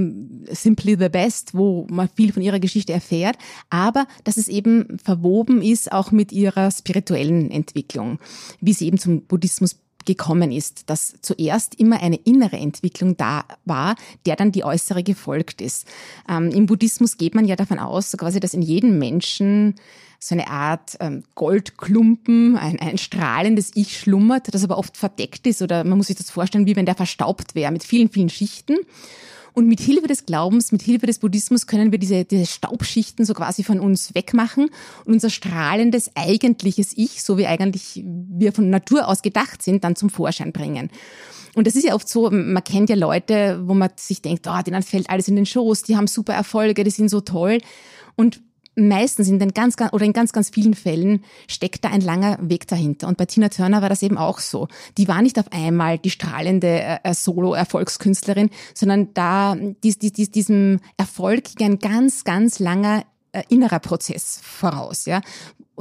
Simply 0.51 0.95
the 0.99 1.09
Best, 1.09 1.55
wo 1.55 1.87
man 1.89 2.09
viel 2.09 2.31
von 2.33 2.43
ihrer 2.43 2.59
Geschichte 2.59 2.93
erfährt. 2.93 3.37
Aber 3.69 4.05
dass 4.23 4.37
es 4.37 4.47
eben 4.47 4.97
verwoben 5.03 5.61
ist 5.61 5.91
auch 5.91 6.11
mit 6.11 6.31
ihrer 6.31 6.71
spirituellen 6.71 7.51
Entwicklung, 7.51 8.19
wie 8.59 8.73
sie 8.73 8.87
eben 8.87 8.99
zum 8.99 9.21
Buddhismus 9.21 9.77
gekommen 10.05 10.51
ist, 10.51 10.89
dass 10.89 11.15
zuerst 11.21 11.75
immer 11.75 12.01
eine 12.01 12.17
innere 12.17 12.57
Entwicklung 12.57 13.17
da 13.17 13.43
war, 13.65 13.95
der 14.25 14.35
dann 14.35 14.51
die 14.51 14.63
äußere 14.63 15.03
gefolgt 15.03 15.61
ist. 15.61 15.87
Ähm, 16.29 16.49
Im 16.49 16.65
Buddhismus 16.65 17.17
geht 17.17 17.35
man 17.35 17.45
ja 17.45 17.55
davon 17.55 17.79
aus, 17.79 18.11
so 18.11 18.17
quasi, 18.17 18.39
dass 18.39 18.53
in 18.53 18.61
jedem 18.61 18.99
Menschen 18.99 19.75
so 20.23 20.35
eine 20.35 20.47
Art 20.49 20.97
ähm, 20.99 21.23
Goldklumpen, 21.33 22.55
ein, 22.55 22.79
ein 22.79 22.99
strahlendes 22.99 23.71
Ich 23.73 23.97
schlummert, 23.97 24.53
das 24.53 24.63
aber 24.63 24.77
oft 24.77 24.95
verdeckt 24.95 25.47
ist 25.47 25.63
oder 25.63 25.83
man 25.83 25.97
muss 25.97 26.07
sich 26.07 26.15
das 26.15 26.29
vorstellen, 26.29 26.67
wie 26.67 26.75
wenn 26.75 26.85
der 26.85 26.95
verstaubt 26.95 27.55
wäre 27.55 27.71
mit 27.71 27.83
vielen, 27.83 28.09
vielen 28.09 28.29
Schichten. 28.29 28.77
Und 29.53 29.67
mit 29.67 29.79
Hilfe 29.79 30.07
des 30.07 30.25
Glaubens, 30.25 30.71
mit 30.71 30.81
Hilfe 30.81 31.05
des 31.05 31.19
Buddhismus 31.19 31.67
können 31.67 31.91
wir 31.91 31.99
diese, 31.99 32.25
diese 32.25 32.45
Staubschichten 32.45 33.25
so 33.25 33.33
quasi 33.33 33.63
von 33.63 33.79
uns 33.79 34.15
wegmachen 34.15 34.69
und 35.05 35.13
unser 35.13 35.29
strahlendes 35.29 36.11
eigentliches 36.15 36.93
Ich, 36.95 37.23
so 37.23 37.37
wie 37.37 37.47
eigentlich 37.47 38.03
wir 38.03 38.53
von 38.53 38.69
Natur 38.69 39.07
aus 39.07 39.21
gedacht 39.21 39.61
sind, 39.61 39.83
dann 39.83 39.95
zum 39.95 40.09
Vorschein 40.09 40.51
bringen. 40.53 40.89
Und 41.53 41.67
das 41.67 41.75
ist 41.75 41.83
ja 41.83 41.95
oft 41.95 42.07
so, 42.07 42.29
man 42.31 42.63
kennt 42.63 42.89
ja 42.89 42.95
Leute, 42.95 43.61
wo 43.65 43.73
man 43.73 43.89
sich 43.97 44.21
denkt, 44.21 44.47
oh, 44.47 44.61
denen 44.65 44.83
fällt 44.83 45.09
alles 45.09 45.27
in 45.27 45.35
den 45.35 45.45
Schoß, 45.45 45.83
die 45.83 45.97
haben 45.97 46.07
super 46.07 46.33
Erfolge, 46.33 46.83
die 46.83 46.89
sind 46.89 47.09
so 47.09 47.19
toll. 47.19 47.57
Und 48.15 48.41
meistens 48.75 49.27
in 49.27 49.39
den 49.39 49.53
ganz, 49.53 49.75
ganz 49.75 49.93
oder 49.93 50.05
in 50.05 50.13
ganz, 50.13 50.31
ganz 50.31 50.49
vielen 50.49 50.73
Fällen 50.73 51.23
steckt 51.47 51.83
da 51.83 51.89
ein 51.89 52.01
langer 52.01 52.37
Weg 52.41 52.67
dahinter. 52.67 53.07
Und 53.07 53.17
bei 53.17 53.25
Tina 53.25 53.49
Turner 53.49 53.81
war 53.81 53.89
das 53.89 54.01
eben 54.01 54.17
auch 54.17 54.39
so. 54.39 54.67
Die 54.97 55.07
war 55.07 55.21
nicht 55.21 55.37
auf 55.39 55.51
einmal 55.51 55.97
die 55.97 56.09
strahlende 56.09 56.67
äh, 56.67 56.97
äh 57.03 57.13
Solo-Erfolgskünstlerin, 57.13 58.49
sondern 58.73 59.13
da 59.13 59.55
dies, 59.83 59.99
dies, 59.99 60.13
dies, 60.13 60.31
diesem 60.31 60.79
Erfolg 60.97 61.55
ging 61.55 61.71
ein 61.71 61.79
ganz, 61.79 62.23
ganz 62.23 62.59
langer 62.59 63.03
äh, 63.31 63.43
innerer 63.49 63.79
Prozess 63.79 64.39
voraus, 64.43 65.05
ja, 65.05 65.21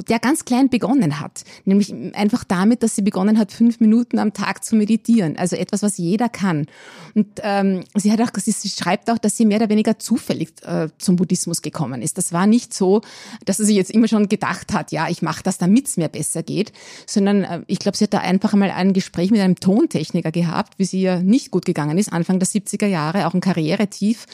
der 0.09 0.19
ganz 0.19 0.45
klein 0.45 0.69
begonnen 0.69 1.21
hat. 1.21 1.45
Nämlich 1.65 1.93
einfach 2.15 2.45
damit, 2.45 2.83
dass 2.83 2.95
sie 2.95 3.03
begonnen 3.03 3.39
hat, 3.39 3.53
fünf 3.53 3.81
Minuten 3.81 4.19
am 4.19 4.33
Tag 4.33 4.65
zu 4.65 4.77
meditieren. 4.77 5.37
Also 5.37 5.57
etwas, 5.57 5.83
was 5.83 5.99
jeder 5.99 6.29
kann. 6.29 6.67
Und 7.15 7.27
ähm, 7.43 7.85
sie 7.95 8.13
hat 8.13 8.21
auch, 8.21 8.31
sie 8.35 8.69
schreibt 8.69 9.11
auch, 9.11 9.19
dass 9.19 9.37
sie 9.37 9.45
mehr 9.45 9.59
oder 9.59 9.69
weniger 9.69 9.99
zufällig 9.99 10.53
äh, 10.63 10.89
zum 10.99 11.17
Buddhismus 11.17 11.63
gekommen 11.63 12.03
ist. 12.03 12.19
Das 12.19 12.33
war 12.33 12.47
nicht 12.47 12.73
so, 12.73 13.03
dass 13.45 13.59
sie 13.59 13.65
sich 13.65 13.77
jetzt 13.77 13.91
immer 13.91 14.09
schon 14.09 14.29
gedacht 14.29 14.73
hat, 14.73 14.93
ja, 14.93 15.09
ich 15.09 15.23
mache 15.23 15.43
das, 15.43 15.59
damit 15.59 15.89
es 15.89 15.97
mir 15.97 16.09
besser 16.09 16.43
geht, 16.43 16.73
sondern 17.07 17.45
äh, 17.45 17.61
ich 17.67 17.79
glaube, 17.79 17.97
sie 17.97 18.05
hat 18.05 18.15
da 18.15 18.19
einfach 18.19 18.55
mal 18.55 18.71
ein 18.71 18.93
Gespräch 18.93 19.31
mit 19.31 19.41
einem 19.41 19.57
Tontechniker 19.57 20.31
gehabt, 20.31 20.79
wie 20.79 20.85
sie 20.85 21.03
ihr 21.03 21.21
nicht 21.21 21.51
gut 21.51 21.65
gegangen 21.65 21.99
ist, 21.99 22.13
Anfang 22.13 22.39
der 22.39 22.49
70er 22.49 22.87
Jahre, 22.87 23.27
auch 23.27 23.35
ein 23.35 23.41
Karrieretief. 23.41 24.27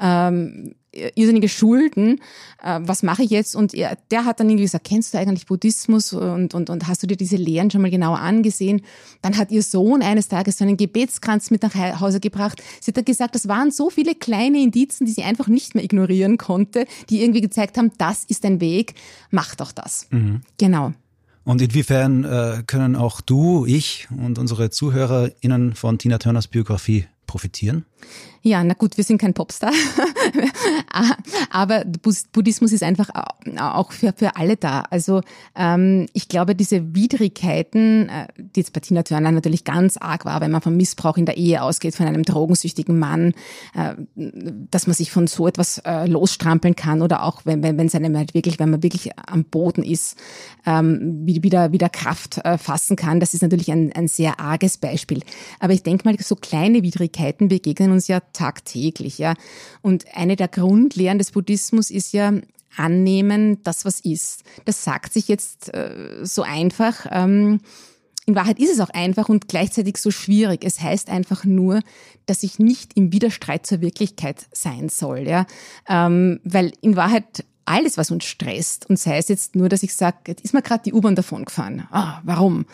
Ähm, 0.00 0.74
irrsinnige 0.92 1.48
Schulden, 1.48 2.20
äh, 2.62 2.80
was 2.82 3.02
mache 3.02 3.22
ich 3.22 3.30
jetzt? 3.30 3.54
Und 3.54 3.74
er, 3.74 3.96
der 4.10 4.24
hat 4.24 4.40
dann 4.40 4.48
irgendwie 4.48 4.64
gesagt, 4.64 4.84
kennst 4.84 5.14
du 5.14 5.18
eigentlich 5.18 5.46
Buddhismus 5.46 6.12
und, 6.12 6.54
und, 6.54 6.70
und 6.70 6.88
hast 6.88 7.02
du 7.02 7.06
dir 7.06 7.16
diese 7.16 7.36
Lehren 7.36 7.70
schon 7.70 7.82
mal 7.82 7.90
genauer 7.90 8.18
angesehen? 8.18 8.82
Dann 9.22 9.36
hat 9.36 9.50
ihr 9.50 9.62
Sohn 9.62 10.02
eines 10.02 10.28
Tages 10.28 10.58
so 10.58 10.64
einen 10.64 10.76
Gebetskranz 10.76 11.50
mit 11.50 11.62
nach 11.62 11.74
Hause 12.00 12.20
gebracht. 12.20 12.62
Sie 12.80 12.90
hat 12.90 12.96
dann 12.96 13.04
gesagt, 13.04 13.34
das 13.34 13.48
waren 13.48 13.70
so 13.70 13.90
viele 13.90 14.14
kleine 14.14 14.62
Indizen, 14.62 15.06
die 15.06 15.12
sie 15.12 15.22
einfach 15.22 15.48
nicht 15.48 15.74
mehr 15.74 15.84
ignorieren 15.84 16.38
konnte, 16.38 16.86
die 17.08 17.22
irgendwie 17.22 17.40
gezeigt 17.40 17.78
haben, 17.78 17.92
das 17.98 18.24
ist 18.24 18.44
ein 18.44 18.60
Weg, 18.60 18.94
mach 19.30 19.54
doch 19.54 19.72
das. 19.72 20.06
Mhm. 20.10 20.40
Genau. 20.58 20.92
Und 21.44 21.62
inwiefern 21.62 22.24
äh, 22.24 22.62
können 22.66 22.96
auch 22.96 23.20
du, 23.20 23.64
ich 23.66 24.08
und 24.16 24.38
unsere 24.38 24.70
ZuhörerInnen 24.70 25.74
von 25.74 25.98
Tina 25.98 26.18
Turners 26.18 26.48
Biografie 26.48 27.06
profitieren? 27.26 27.86
Ja, 28.42 28.64
na 28.64 28.72
gut, 28.72 28.96
wir 28.96 29.04
sind 29.04 29.20
kein 29.20 29.34
Popstar, 29.34 29.70
aber 31.50 31.84
Buddhismus 32.32 32.72
ist 32.72 32.82
einfach 32.82 33.10
auch 33.58 33.92
für, 33.92 34.14
für 34.16 34.36
alle 34.36 34.56
da. 34.56 34.84
Also 34.88 35.20
ähm, 35.54 36.06
ich 36.14 36.28
glaube, 36.28 36.54
diese 36.54 36.94
Widrigkeiten, 36.94 38.08
äh, 38.08 38.28
die 38.38 38.60
jetzt 38.60 38.72
bei 38.72 38.80
Tina 38.80 39.02
Turner 39.02 39.30
natürlich 39.30 39.64
ganz 39.64 39.98
arg 39.98 40.24
war, 40.24 40.40
wenn 40.40 40.50
man 40.50 40.62
vom 40.62 40.74
Missbrauch 40.74 41.18
in 41.18 41.26
der 41.26 41.36
Ehe 41.36 41.62
ausgeht, 41.62 41.94
von 41.94 42.06
einem 42.06 42.22
drogensüchtigen 42.22 42.98
Mann, 42.98 43.34
äh, 43.74 43.94
dass 44.70 44.86
man 44.86 44.94
sich 44.94 45.10
von 45.10 45.26
so 45.26 45.46
etwas 45.46 45.76
äh, 45.84 46.06
losstrampeln 46.06 46.76
kann 46.76 47.02
oder 47.02 47.24
auch 47.24 47.42
wenn 47.44 47.62
wenn 47.62 47.76
wenn 47.78 48.16
halt 48.16 48.32
wirklich, 48.32 48.58
wenn 48.58 48.70
man 48.70 48.82
wirklich 48.82 49.10
am 49.18 49.44
Boden 49.44 49.82
ist, 49.82 50.16
ähm, 50.64 51.26
wieder 51.26 51.72
wieder 51.72 51.90
Kraft 51.90 52.38
äh, 52.38 52.56
fassen 52.56 52.96
kann. 52.96 53.20
Das 53.20 53.34
ist 53.34 53.42
natürlich 53.42 53.70
ein, 53.70 53.92
ein 53.92 54.08
sehr 54.08 54.40
arges 54.40 54.78
Beispiel. 54.78 55.20
Aber 55.58 55.74
ich 55.74 55.82
denke 55.82 56.08
mal, 56.08 56.16
so 56.20 56.36
kleine 56.36 56.82
Widrigkeiten 56.82 57.48
begegnen 57.48 57.92
uns 57.92 58.08
ja 58.08 58.20
tagtäglich, 58.32 59.18
ja. 59.18 59.34
Und 59.82 60.04
eine 60.14 60.36
der 60.36 60.48
Grundlehren 60.48 61.18
des 61.18 61.32
Buddhismus 61.32 61.90
ist 61.90 62.12
ja 62.12 62.32
annehmen, 62.76 63.62
das 63.62 63.84
was 63.84 64.00
ist. 64.00 64.44
Das 64.64 64.84
sagt 64.84 65.12
sich 65.12 65.28
jetzt 65.28 65.72
äh, 65.74 66.20
so 66.22 66.42
einfach. 66.42 67.06
Ähm, 67.10 67.60
in 68.26 68.36
Wahrheit 68.36 68.60
ist 68.60 68.72
es 68.72 68.80
auch 68.80 68.90
einfach 68.90 69.28
und 69.28 69.48
gleichzeitig 69.48 69.96
so 69.96 70.10
schwierig. 70.10 70.64
Es 70.64 70.80
heißt 70.80 71.10
einfach 71.10 71.44
nur, 71.44 71.80
dass 72.26 72.42
ich 72.42 72.58
nicht 72.58 72.96
im 72.96 73.12
Widerstreit 73.12 73.66
zur 73.66 73.80
Wirklichkeit 73.80 74.46
sein 74.52 74.88
soll, 74.88 75.26
ja. 75.26 75.46
Ähm, 75.88 76.40
weil 76.44 76.72
in 76.80 76.96
Wahrheit 76.96 77.44
alles, 77.64 77.96
was 77.98 78.10
uns 78.10 78.24
stresst, 78.24 78.88
und 78.88 78.98
sei 78.98 79.18
es 79.18 79.28
jetzt 79.28 79.54
nur, 79.56 79.68
dass 79.68 79.82
ich 79.82 79.94
sage, 79.94 80.18
jetzt 80.26 80.44
ist 80.44 80.54
mir 80.54 80.62
gerade 80.62 80.82
die 80.84 80.92
U-Bahn 80.92 81.14
davon 81.14 81.44
gefahren. 81.44 81.86
Ah, 81.90 82.20
warum? 82.24 82.66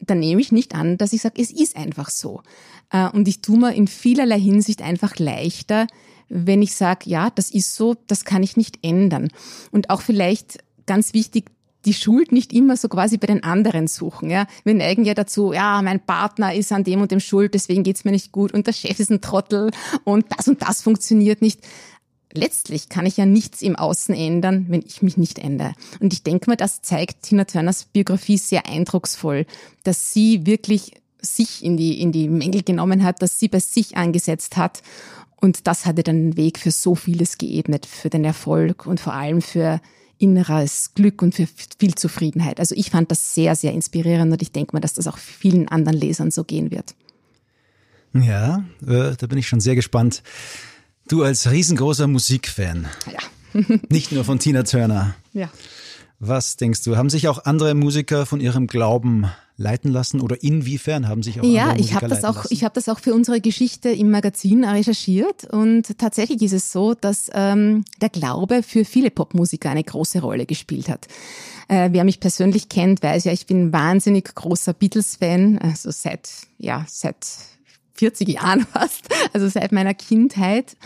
Dann 0.00 0.20
nehme 0.20 0.40
ich 0.40 0.52
nicht 0.52 0.74
an, 0.74 0.98
dass 0.98 1.12
ich 1.12 1.22
sage, 1.22 1.40
es 1.40 1.50
ist 1.50 1.76
einfach 1.76 2.10
so. 2.10 2.42
Äh, 2.90 3.08
und 3.08 3.28
ich 3.28 3.40
tue 3.40 3.58
mir 3.58 3.74
in 3.74 3.86
vielerlei 3.86 4.40
Hinsicht 4.40 4.82
einfach 4.82 5.16
leichter, 5.18 5.86
wenn 6.28 6.62
ich 6.62 6.74
sage, 6.74 7.08
ja, 7.08 7.30
das 7.30 7.50
ist 7.50 7.74
so, 7.74 7.96
das 8.06 8.24
kann 8.24 8.42
ich 8.42 8.56
nicht 8.56 8.78
ändern. 8.82 9.28
Und 9.70 9.90
auch 9.90 10.02
vielleicht 10.02 10.58
ganz 10.86 11.14
wichtig, 11.14 11.46
die 11.84 11.94
Schuld 11.94 12.32
nicht 12.32 12.52
immer 12.52 12.76
so 12.76 12.88
quasi 12.88 13.18
bei 13.18 13.26
den 13.26 13.44
anderen 13.44 13.86
suchen. 13.86 14.30
Ja? 14.30 14.46
Wir 14.64 14.74
neigen 14.74 15.04
ja 15.04 15.14
dazu, 15.14 15.52
ja, 15.52 15.80
mein 15.82 16.00
Partner 16.00 16.54
ist 16.54 16.72
an 16.72 16.84
dem 16.84 17.00
und 17.00 17.10
dem 17.12 17.20
schuld, 17.20 17.54
deswegen 17.54 17.82
geht's 17.82 18.04
mir 18.04 18.10
nicht 18.10 18.32
gut 18.32 18.52
und 18.52 18.66
der 18.66 18.72
Chef 18.72 18.98
ist 18.98 19.10
ein 19.10 19.20
Trottel 19.20 19.70
und 20.04 20.26
das 20.36 20.48
und 20.48 20.60
das 20.62 20.82
funktioniert 20.82 21.40
nicht. 21.40 21.60
Letztlich 22.32 22.90
kann 22.90 23.06
ich 23.06 23.16
ja 23.16 23.24
nichts 23.24 23.62
im 23.62 23.74
Außen 23.74 24.14
ändern, 24.14 24.66
wenn 24.68 24.82
ich 24.86 25.00
mich 25.00 25.16
nicht 25.16 25.38
ändere. 25.38 25.72
Und 25.98 26.12
ich 26.12 26.22
denke 26.24 26.50
mir, 26.50 26.56
das 26.58 26.82
zeigt 26.82 27.22
Tina 27.22 27.46
Turners 27.46 27.86
Biografie 27.86 28.36
sehr 28.36 28.66
eindrucksvoll, 28.66 29.46
dass 29.82 30.12
sie 30.12 30.44
wirklich 30.44 30.92
sich 31.20 31.64
in 31.64 31.76
die, 31.76 32.00
in 32.00 32.12
die 32.12 32.28
Mängel 32.28 32.62
genommen 32.62 33.02
hat, 33.02 33.22
dass 33.22 33.38
sie 33.38 33.48
bei 33.48 33.60
sich 33.60 33.96
angesetzt 33.96 34.56
hat. 34.56 34.82
Und 35.40 35.66
das 35.66 35.86
hatte 35.86 36.02
dann 36.02 36.30
den 36.30 36.36
Weg 36.36 36.58
für 36.58 36.70
so 36.70 36.94
vieles 36.94 37.38
geebnet, 37.38 37.86
für 37.86 38.10
den 38.10 38.24
Erfolg 38.24 38.86
und 38.86 39.00
vor 39.00 39.14
allem 39.14 39.40
für 39.40 39.80
inneres 40.18 40.94
Glück 40.94 41.22
und 41.22 41.34
für 41.34 41.46
viel 41.78 41.94
Zufriedenheit. 41.94 42.58
Also 42.58 42.74
ich 42.74 42.90
fand 42.90 43.10
das 43.10 43.34
sehr, 43.34 43.54
sehr 43.54 43.72
inspirierend 43.72 44.32
und 44.32 44.42
ich 44.42 44.50
denke 44.50 44.74
mal, 44.74 44.80
dass 44.80 44.94
das 44.94 45.06
auch 45.06 45.18
vielen 45.18 45.68
anderen 45.68 45.96
Lesern 45.96 46.30
so 46.30 46.44
gehen 46.44 46.70
wird. 46.70 46.94
Ja, 48.14 48.64
äh, 48.86 49.14
da 49.16 49.26
bin 49.26 49.38
ich 49.38 49.46
schon 49.46 49.60
sehr 49.60 49.76
gespannt. 49.76 50.22
Du 51.08 51.22
als 51.22 51.50
riesengroßer 51.50 52.06
Musikfan. 52.06 52.88
Ja. 53.06 53.62
nicht 53.88 54.12
nur 54.12 54.24
von 54.24 54.38
Tina 54.38 54.62
Turner. 54.62 55.14
Ja. 55.32 55.50
Was 56.20 56.56
denkst 56.56 56.82
du, 56.82 56.96
haben 56.96 57.10
sich 57.10 57.28
auch 57.28 57.44
andere 57.44 57.74
Musiker 57.74 58.26
von 58.26 58.40
ihrem 58.40 58.66
Glauben 58.66 59.26
leiten 59.56 59.90
lassen 59.90 60.20
oder 60.20 60.42
inwiefern 60.42 61.08
haben 61.08 61.22
sich 61.22 61.40
auch 61.40 61.44
ja, 61.44 61.62
andere 61.62 61.78
Musiker 61.78 61.84
ich 61.84 61.94
habe 61.94 62.08
das 62.08 62.24
auch, 62.24 62.36
lassen? 62.36 62.48
ich 62.50 62.64
habe 62.64 62.74
das 62.74 62.88
auch 62.88 62.98
für 62.98 63.14
unsere 63.14 63.40
Geschichte 63.40 63.90
im 63.90 64.10
Magazin 64.10 64.64
recherchiert 64.64 65.44
und 65.44 65.98
tatsächlich 65.98 66.42
ist 66.42 66.52
es 66.52 66.72
so, 66.72 66.94
dass 66.94 67.30
ähm, 67.34 67.84
der 68.00 68.08
Glaube 68.08 68.64
für 68.64 68.84
viele 68.84 69.10
Popmusiker 69.10 69.70
eine 69.70 69.84
große 69.84 70.20
Rolle 70.20 70.46
gespielt 70.46 70.88
hat. 70.88 71.06
Äh, 71.68 71.90
wer 71.92 72.02
mich 72.02 72.18
persönlich 72.18 72.68
kennt, 72.68 73.02
weiß 73.02 73.24
ja, 73.24 73.32
ich 73.32 73.46
bin 73.46 73.72
wahnsinnig 73.72 74.34
großer 74.34 74.72
Beatles-Fan, 74.72 75.58
also 75.58 75.90
seit 75.92 76.30
ja 76.58 76.84
seit 76.88 77.26
40 77.94 78.28
Jahren 78.28 78.66
fast, 78.72 79.08
also 79.32 79.48
seit 79.48 79.72
meiner 79.72 79.94
Kindheit. 79.94 80.76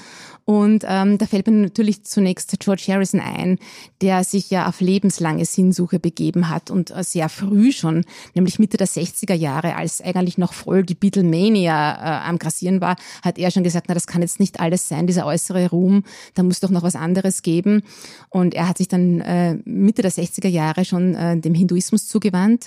Und 0.44 0.84
ähm, 0.88 1.18
da 1.18 1.26
fällt 1.26 1.46
mir 1.46 1.52
natürlich 1.52 2.02
zunächst 2.02 2.58
George 2.58 2.84
Harrison 2.88 3.20
ein, 3.20 3.58
der 4.00 4.25
sich 4.25 4.50
ja 4.50 4.66
auf 4.66 4.80
lebenslange 4.80 5.44
Sinnsuche 5.44 6.00
begeben 6.00 6.49
hat 6.49 6.70
und 6.70 6.90
äh, 6.90 7.04
sehr 7.04 7.28
früh 7.28 7.70
schon, 7.70 8.04
nämlich 8.34 8.58
Mitte 8.58 8.76
der 8.76 8.88
60er 8.88 9.34
Jahre, 9.34 9.76
als 9.76 10.00
eigentlich 10.00 10.38
noch 10.38 10.52
voll 10.52 10.82
die 10.82 10.96
Beatlemania 10.96 12.25
äh, 12.25 12.28
am 12.28 12.38
Grassieren 12.38 12.80
war, 12.80 12.96
hat 13.22 13.38
er 13.38 13.52
schon 13.52 13.62
gesagt, 13.62 13.87
na 13.88 13.94
das 13.94 14.08
kann 14.08 14.22
jetzt 14.22 14.40
nicht 14.40 14.58
alles 14.58 14.88
sein, 14.88 15.06
dieser 15.06 15.26
äußere 15.26 15.70
Ruhm, 15.70 16.02
da 16.34 16.42
muss 16.42 16.58
doch 16.58 16.70
noch 16.70 16.82
was 16.82 16.96
anderes 16.96 17.42
geben. 17.42 17.82
Und 18.28 18.54
er 18.54 18.68
hat 18.68 18.78
sich 18.78 18.88
dann 18.88 19.20
äh, 19.20 19.54
Mitte 19.64 20.02
der 20.02 20.11
60er 20.11 20.49
Jahre 20.49 20.84
schon 20.84 21.14
äh, 21.14 21.38
dem 21.38 21.54
Hinduismus 21.54 22.08
zugewandt. 22.08 22.66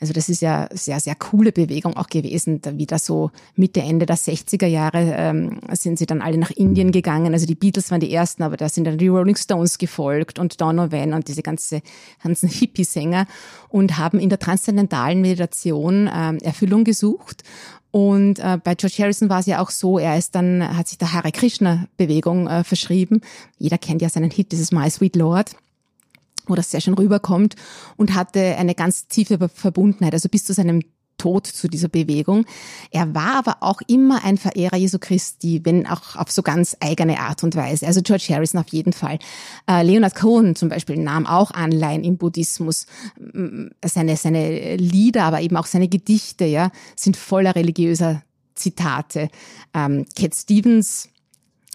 Also 0.00 0.12
das 0.12 0.28
ist 0.28 0.42
ja 0.42 0.68
sehr, 0.72 1.00
sehr 1.00 1.16
coole 1.16 1.50
Bewegung 1.50 1.96
auch 1.96 2.08
gewesen, 2.08 2.60
da 2.62 2.78
wieder 2.78 3.00
so 3.00 3.32
Mitte, 3.56 3.80
Ende 3.80 4.06
der 4.06 4.16
60er 4.16 4.66
Jahre 4.66 5.14
ähm, 5.16 5.60
sind 5.72 5.98
sie 5.98 6.06
dann 6.06 6.22
alle 6.22 6.38
nach 6.38 6.50
Indien 6.50 6.92
gegangen 6.92 7.15
gegangen. 7.16 7.34
Also 7.34 7.46
die 7.46 7.54
Beatles 7.54 7.90
waren 7.90 8.00
die 8.00 8.12
ersten, 8.12 8.42
aber 8.42 8.56
da 8.56 8.68
sind 8.68 8.84
dann 8.84 8.98
die 8.98 9.08
Rolling 9.08 9.36
Stones 9.36 9.78
gefolgt 9.78 10.38
und 10.38 10.60
Donovan 10.60 11.14
und 11.14 11.28
diese 11.28 11.42
ganze, 11.42 11.82
ganzen 12.22 12.48
Hippie-Sänger 12.50 13.26
und 13.68 13.98
haben 13.98 14.18
in 14.18 14.28
der 14.28 14.38
transzendentalen 14.38 15.20
Meditation 15.20 16.06
äh, 16.06 16.36
Erfüllung 16.42 16.84
gesucht. 16.84 17.42
Und 17.90 18.38
äh, 18.40 18.58
bei 18.62 18.74
George 18.74 18.96
Harrison 18.98 19.30
war 19.30 19.40
es 19.40 19.46
ja 19.46 19.60
auch 19.60 19.70
so, 19.70 19.98
er 19.98 20.18
ist 20.18 20.34
dann, 20.34 20.76
hat 20.76 20.88
sich 20.88 20.98
der 20.98 21.12
Hare 21.12 21.32
Krishna-Bewegung 21.32 22.46
äh, 22.46 22.64
verschrieben. 22.64 23.22
Jeder 23.58 23.78
kennt 23.78 24.02
ja 24.02 24.08
seinen 24.08 24.30
Hit, 24.30 24.52
dieses 24.52 24.72
My 24.72 24.90
Sweet 24.90 25.16
Lord 25.16 25.52
wo 26.48 26.54
das 26.54 26.70
sehr 26.70 26.80
schön 26.80 26.94
rüberkommt 26.94 27.56
und 27.96 28.14
hatte 28.14 28.56
eine 28.56 28.76
ganz 28.76 29.08
tiefe 29.08 29.48
Verbundenheit. 29.48 30.14
Also 30.14 30.28
bis 30.28 30.44
zu 30.44 30.52
seinem 30.52 30.80
Tod 31.18 31.46
zu 31.46 31.68
dieser 31.68 31.88
Bewegung. 31.88 32.44
Er 32.90 33.14
war 33.14 33.36
aber 33.36 33.56
auch 33.60 33.80
immer 33.86 34.24
ein 34.24 34.38
Verehrer 34.38 34.76
Jesu 34.76 34.98
Christi, 34.98 35.60
wenn 35.64 35.86
auch 35.86 36.16
auf 36.16 36.30
so 36.30 36.42
ganz 36.42 36.76
eigene 36.80 37.18
Art 37.20 37.42
und 37.42 37.56
Weise. 37.56 37.86
Also 37.86 38.02
George 38.02 38.26
Harrison 38.30 38.60
auf 38.60 38.68
jeden 38.68 38.92
Fall. 38.92 39.18
Äh, 39.68 39.82
Leonard 39.82 40.14
Cohen 40.14 40.56
zum 40.56 40.68
Beispiel 40.68 40.96
nahm 40.96 41.26
auch 41.26 41.50
Anleihen 41.50 42.04
im 42.04 42.16
Buddhismus. 42.16 42.86
Seine, 43.84 44.16
seine 44.16 44.76
Lieder, 44.76 45.24
aber 45.24 45.40
eben 45.40 45.56
auch 45.56 45.66
seine 45.66 45.88
Gedichte, 45.88 46.44
ja, 46.44 46.70
sind 46.94 47.16
voller 47.16 47.54
religiöser 47.54 48.22
Zitate. 48.54 49.28
Ähm, 49.74 50.06
Cat 50.16 50.34
Stevens 50.34 51.08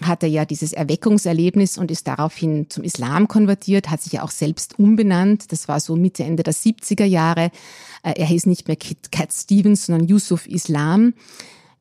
hatte 0.04 0.28
ja 0.28 0.46
dieses 0.46 0.74
Erweckungserlebnis 0.74 1.78
und 1.78 1.92
ist 1.92 2.08
daraufhin 2.08 2.70
zum 2.70 2.84
Islam 2.84 3.28
konvertiert, 3.28 3.90
hat 3.90 4.02
sich 4.02 4.14
ja 4.14 4.24
auch 4.24 4.32
selbst 4.32 4.80
umbenannt. 4.80 5.52
Das 5.52 5.68
war 5.68 5.80
so 5.80 5.96
Mitte, 5.96 6.24
Ende 6.24 6.44
der 6.44 6.54
70er 6.54 7.06
Jahre. 7.06 7.52
Äh, 8.04 8.14
er 8.18 8.26
hieß 8.26 8.46
nicht 8.46 8.68
mehr 8.68 8.78
Cat 8.78 9.32
Stevens, 9.32 9.86
sondern 9.86 10.08
Yusuf 10.08 10.48
Islam. 10.48 11.14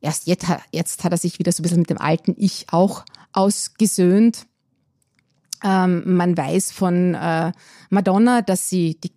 Erst 0.01 0.27
jetzt, 0.27 0.47
jetzt 0.71 1.03
hat 1.03 1.11
er 1.11 1.17
sich 1.17 1.39
wieder 1.39 1.51
so 1.51 1.61
ein 1.61 1.63
bisschen 1.63 1.79
mit 1.79 1.89
dem 1.89 1.99
alten 1.99 2.35
Ich 2.37 2.67
auch 2.71 3.05
ausgesöhnt. 3.33 4.47
Ähm, 5.63 6.15
man 6.15 6.35
weiß 6.35 6.71
von 6.71 7.13
äh, 7.13 7.51
Madonna, 7.89 8.41
dass 8.41 8.67
sie 8.67 8.99
die 8.99 9.11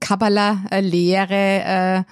Kabbalah-Lehre 0.00 1.34
äh, 1.34 2.02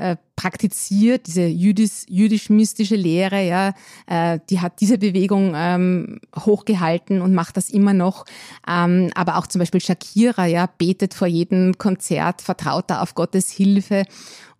äh, 0.00 0.16
praktiziert, 0.34 1.26
diese 1.26 1.44
jüdisch, 1.46 2.04
jüdisch-mystische 2.08 2.96
Lehre, 2.96 3.46
ja, 3.46 3.74
äh, 4.06 4.38
die 4.48 4.60
hat 4.60 4.80
diese 4.80 4.96
Bewegung 4.96 5.52
ähm, 5.54 6.20
hochgehalten 6.34 7.20
und 7.20 7.34
macht 7.34 7.58
das 7.58 7.68
immer 7.68 7.92
noch. 7.92 8.24
Ähm, 8.66 9.10
aber 9.14 9.36
auch 9.36 9.46
zum 9.46 9.58
Beispiel 9.58 9.80
Shakira, 9.80 10.46
ja, 10.46 10.68
betet 10.78 11.12
vor 11.12 11.28
jedem 11.28 11.76
Konzert, 11.76 12.40
vertraut 12.40 12.88
da 12.88 13.02
auf 13.02 13.14
Gottes 13.14 13.50
Hilfe. 13.50 14.04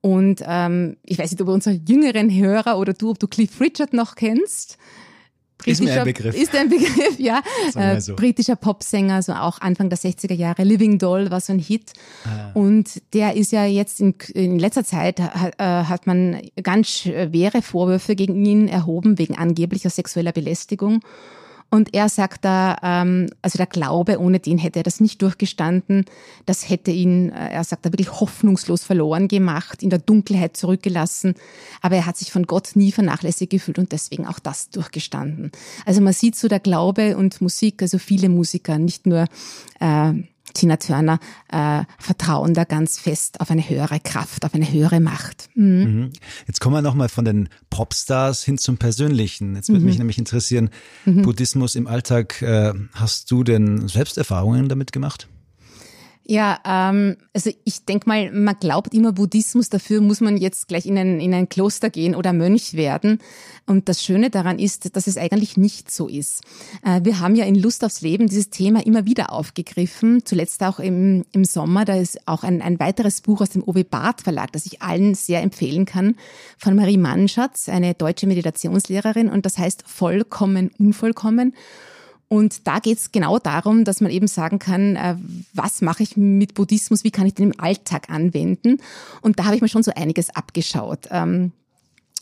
Und 0.02 0.42
ähm, 0.46 0.96
ich 1.04 1.18
weiß 1.18 1.30
nicht, 1.30 1.40
ob 1.40 1.48
unsere 1.48 1.76
jüngeren 1.76 2.30
Hörer 2.30 2.78
oder 2.78 2.92
du, 2.92 3.10
ob 3.10 3.18
du 3.18 3.26
Cliff 3.26 3.60
Richard 3.60 3.92
noch 3.92 4.14
kennst 4.14 4.78
ist 5.66 5.82
mir 5.82 5.98
ein 5.98 6.04
Begriff. 6.04 6.34
Ist 6.34 6.54
ein 6.54 6.68
Begriff, 6.68 7.18
ja. 7.18 7.42
Äh, 7.74 8.00
so. 8.00 8.14
britischer 8.16 8.56
Popsänger, 8.56 9.22
so 9.22 9.32
auch 9.32 9.60
Anfang 9.60 9.88
der 9.88 9.98
60er 9.98 10.34
Jahre. 10.34 10.64
Living 10.64 10.98
Doll 10.98 11.30
war 11.30 11.40
so 11.40 11.52
ein 11.52 11.58
Hit. 11.58 11.92
Ah. 12.24 12.50
Und 12.54 13.02
der 13.14 13.36
ist 13.36 13.52
ja 13.52 13.64
jetzt 13.64 14.00
in, 14.00 14.14
in 14.34 14.58
letzter 14.58 14.84
Zeit, 14.84 15.20
hat, 15.20 15.54
äh, 15.58 15.64
hat 15.64 16.06
man 16.06 16.40
ganz 16.62 16.88
schwere 16.90 17.62
Vorwürfe 17.62 18.16
gegen 18.16 18.44
ihn 18.44 18.68
erhoben 18.68 19.18
wegen 19.18 19.36
angeblicher 19.36 19.90
sexueller 19.90 20.32
Belästigung. 20.32 21.00
Und 21.70 21.94
er 21.94 22.08
sagt 22.08 22.44
da, 22.44 22.76
ähm, 22.82 23.28
also 23.42 23.56
der 23.56 23.66
Glaube, 23.66 24.18
ohne 24.18 24.40
den 24.40 24.58
hätte 24.58 24.80
er 24.80 24.82
das 24.82 25.00
nicht 25.00 25.22
durchgestanden. 25.22 26.04
Das 26.44 26.68
hätte 26.68 26.90
ihn, 26.90 27.30
äh, 27.30 27.50
er 27.50 27.64
sagt 27.64 27.86
da 27.86 27.92
wirklich 27.92 28.20
hoffnungslos 28.20 28.82
verloren 28.82 29.28
gemacht, 29.28 29.82
in 29.82 29.90
der 29.90 30.00
Dunkelheit 30.00 30.56
zurückgelassen. 30.56 31.34
Aber 31.80 31.96
er 31.96 32.06
hat 32.06 32.16
sich 32.16 32.32
von 32.32 32.46
Gott 32.46 32.70
nie 32.74 32.90
vernachlässigt 32.90 33.50
gefühlt 33.50 33.78
und 33.78 33.92
deswegen 33.92 34.26
auch 34.26 34.40
das 34.40 34.70
durchgestanden. 34.70 35.52
Also 35.86 36.00
man 36.00 36.12
sieht 36.12 36.34
so 36.34 36.48
der 36.48 36.60
Glaube 36.60 37.16
und 37.16 37.40
Musik, 37.40 37.82
also 37.82 37.98
viele 37.98 38.28
Musiker, 38.28 38.78
nicht 38.78 39.06
nur 39.06 39.26
äh, 39.78 40.12
Tina 40.54 40.76
Turner 40.76 41.18
äh, 41.50 41.82
vertrauen 41.98 42.54
da 42.54 42.64
ganz 42.64 42.98
fest 42.98 43.40
auf 43.40 43.50
eine 43.50 43.68
höhere 43.68 44.00
Kraft, 44.00 44.44
auf 44.44 44.54
eine 44.54 44.70
höhere 44.70 45.00
Macht. 45.00 45.48
Mhm. 45.54 45.64
mhm. 45.64 46.10
Jetzt 46.46 46.60
kommen 46.60 46.74
wir 46.74 46.82
nochmal 46.82 47.08
von 47.08 47.24
den 47.24 47.48
Popstars 47.70 48.42
hin 48.42 48.58
zum 48.58 48.78
Persönlichen. 48.78 49.56
Jetzt 49.56 49.68
würde 49.68 49.80
mhm. 49.80 49.86
mich 49.86 49.98
nämlich 49.98 50.18
interessieren, 50.18 50.70
mhm. 51.04 51.22
Buddhismus 51.22 51.74
im 51.74 51.86
Alltag, 51.86 52.42
äh, 52.42 52.72
hast 52.94 53.30
du 53.30 53.44
denn 53.44 53.88
Selbsterfahrungen 53.88 54.68
damit 54.68 54.92
gemacht? 54.92 55.28
Ja, 56.30 56.60
ähm, 56.64 57.16
also 57.34 57.50
ich 57.64 57.86
denke 57.86 58.08
mal, 58.08 58.30
man 58.30 58.54
glaubt 58.60 58.94
immer 58.94 59.10
Buddhismus, 59.10 59.68
dafür 59.68 60.00
muss 60.00 60.20
man 60.20 60.36
jetzt 60.36 60.68
gleich 60.68 60.86
in 60.86 60.96
ein, 60.96 61.18
in 61.18 61.34
ein 61.34 61.48
Kloster 61.48 61.90
gehen 61.90 62.14
oder 62.14 62.32
Mönch 62.32 62.74
werden. 62.74 63.18
Und 63.66 63.88
das 63.88 64.04
Schöne 64.04 64.30
daran 64.30 64.60
ist, 64.60 64.94
dass 64.94 65.08
es 65.08 65.16
eigentlich 65.16 65.56
nicht 65.56 65.90
so 65.90 66.06
ist. 66.06 66.44
Äh, 66.84 67.00
wir 67.02 67.18
haben 67.18 67.34
ja 67.34 67.46
in 67.46 67.56
Lust 67.56 67.84
aufs 67.84 68.00
Leben 68.00 68.28
dieses 68.28 68.48
Thema 68.48 68.86
immer 68.86 69.06
wieder 69.06 69.32
aufgegriffen, 69.32 70.24
zuletzt 70.24 70.62
auch 70.62 70.78
im, 70.78 71.24
im 71.32 71.44
Sommer. 71.44 71.84
Da 71.84 71.96
ist 71.96 72.28
auch 72.28 72.44
ein, 72.44 72.62
ein 72.62 72.78
weiteres 72.78 73.22
Buch 73.22 73.40
aus 73.40 73.50
dem 73.50 73.66
Owe 73.66 73.82
Barth 73.82 74.20
Verlag, 74.20 74.52
das 74.52 74.66
ich 74.66 74.82
allen 74.82 75.16
sehr 75.16 75.42
empfehlen 75.42 75.84
kann, 75.84 76.14
von 76.58 76.76
Marie 76.76 76.96
Mannschatz, 76.96 77.68
eine 77.68 77.94
deutsche 77.94 78.28
Meditationslehrerin. 78.28 79.28
Und 79.28 79.46
das 79.46 79.58
heißt 79.58 79.82
Vollkommen, 79.84 80.70
Unvollkommen. 80.78 81.54
Und 82.32 82.68
da 82.68 82.78
geht 82.78 82.96
es 82.96 83.10
genau 83.10 83.40
darum, 83.40 83.84
dass 83.84 84.00
man 84.00 84.12
eben 84.12 84.28
sagen 84.28 84.60
kann, 84.60 84.94
äh, 84.94 85.16
was 85.52 85.82
mache 85.82 86.04
ich 86.04 86.16
mit 86.16 86.54
Buddhismus, 86.54 87.02
wie 87.02 87.10
kann 87.10 87.26
ich 87.26 87.34
den 87.34 87.50
im 87.50 87.60
Alltag 87.60 88.08
anwenden. 88.08 88.78
Und 89.20 89.40
da 89.40 89.46
habe 89.46 89.56
ich 89.56 89.62
mir 89.62 89.68
schon 89.68 89.82
so 89.82 89.90
einiges 89.96 90.30
abgeschaut. 90.30 91.08
Ähm, 91.10 91.50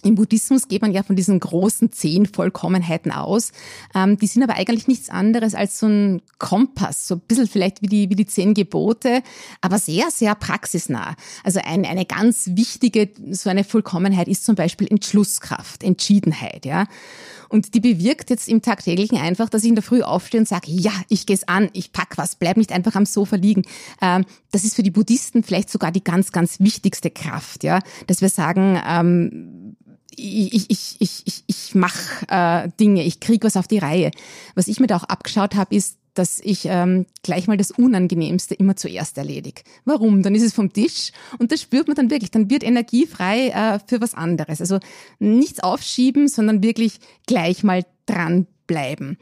im 0.03 0.15
Buddhismus 0.15 0.69
geht 0.69 0.81
man 0.81 0.93
ja 0.93 1.03
von 1.03 1.15
diesen 1.15 1.41
großen 1.41 1.93
zehn 1.93 2.25
Vollkommenheiten 2.25 3.13
aus. 3.13 3.53
Ähm, 3.95 4.17
die 4.17 4.29
sind 4.29 4.43
aber 4.43 4.55
eigentlich 4.55 4.89
nichts 4.89 5.11
anderes 5.11 5.55
als 5.55 5.79
so 5.79 5.89
ein 5.89 6.23
Kompass, 6.39 7.09
so 7.09 7.17
ein 7.17 7.21
bisschen 7.21 7.49
vielleicht 7.49 7.83
wie 7.83 7.89
die, 7.89 8.09
wie 8.09 8.15
die 8.15 8.27
zehn 8.27 8.55
Gebote, 8.55 9.23
aber 9.61 9.79
sehr, 9.79 10.11
sehr 10.11 10.35
praxisnah. 10.37 11.17
Also 11.45 11.61
ein, 11.63 11.85
eine 11.85 12.07
ganz 12.07 12.51
wichtige, 12.55 13.11
so 13.33 13.51
eine 13.51 13.65
Vollkommenheit 13.65 14.29
ist 14.29 14.47
zum 14.47 14.55
Beispiel 14.55 14.87
Entschlusskraft, 14.89 15.83
Entschiedenheit, 15.83 16.65
ja. 16.65 16.87
Und 17.49 17.75
die 17.75 17.81
bewirkt 17.81 18.31
jetzt 18.31 18.49
im 18.49 18.63
Tagtäglichen 18.63 19.19
einfach, 19.19 19.49
dass 19.49 19.63
ich 19.63 19.69
in 19.69 19.75
der 19.75 19.85
Früh 19.85 20.03
aufstehe 20.03 20.41
und 20.41 20.49
sage, 20.49 20.71
ja, 20.71 20.93
ich 21.09 21.27
gehe 21.27 21.37
es 21.37 21.49
an, 21.49 21.71
ich 21.73 21.93
pack 21.93 22.19
was, 22.19 22.37
bleib 22.37 22.57
nicht 22.57 22.73
einfach 22.73 22.95
am 22.95 23.07
Sofa 23.07 23.37
liegen. 23.37 23.63
Ähm, 24.01 24.25
das 24.51 24.65
ist 24.65 24.75
für 24.75 24.83
die 24.83 24.91
Buddhisten 24.91 25.43
vielleicht 25.43 25.71
sogar 25.71 25.93
die 25.93 26.05
ganz, 26.05 26.33
ganz 26.33 26.61
wichtigste 26.61 27.11
Kraft, 27.11 27.65
ja, 27.65 27.81
dass 28.07 28.21
wir 28.21 28.29
sagen, 28.29 28.81
ähm, 28.87 29.77
ich, 30.19 30.71
ich, 30.71 30.97
ich, 30.99 31.23
ich, 31.25 31.45
ich 31.47 31.75
mache 31.75 32.27
äh, 32.29 32.69
Dinge, 32.81 33.05
ich 33.05 33.21
krieg 33.21 33.45
was 33.45 33.57
auf 33.57 33.69
die 33.69 33.79
Reihe. 33.79 34.11
Was 34.55 34.69
ich 34.69 34.81
mir 34.81 34.89
da 34.89 34.97
auch 34.97 35.05
abgeschaut 35.05 35.55
habe, 35.55 35.75
ist, 35.75 35.98
dass 36.19 36.41
ich 36.43 36.67
ähm, 36.67 37.07
gleich 37.23 37.47
mal 37.47 37.57
das 37.57 37.71
Unangenehmste 37.71 38.55
immer 38.55 38.77
zuerst 38.77 39.17
erledige. 39.19 39.63
Warum? 39.85 40.23
Dann 40.23 40.35
ist 40.35 40.43
es 40.43 40.53
vom 40.53 40.73
Tisch 40.73 41.13
und 41.39 41.53
das 41.53 41.63
spürt 41.63 41.87
man 41.87 41.97
dann 41.97 42.11
wirklich. 42.11 42.31
Dann 42.31 42.51
wird 42.51 42.65
Energie 42.65 43.07
frei 43.07 43.49
äh, 43.49 43.79
für 43.87 44.01
was 44.01 44.15
anderes. 44.15 44.61
Also 44.61 44.81
nichts 45.19 45.61
aufschieben, 45.61 46.29
sondern 46.29 46.63
wirklich 46.63 46.99
gleich 47.27 47.63
mal 47.63 47.85
dranbleiben. 48.07 49.19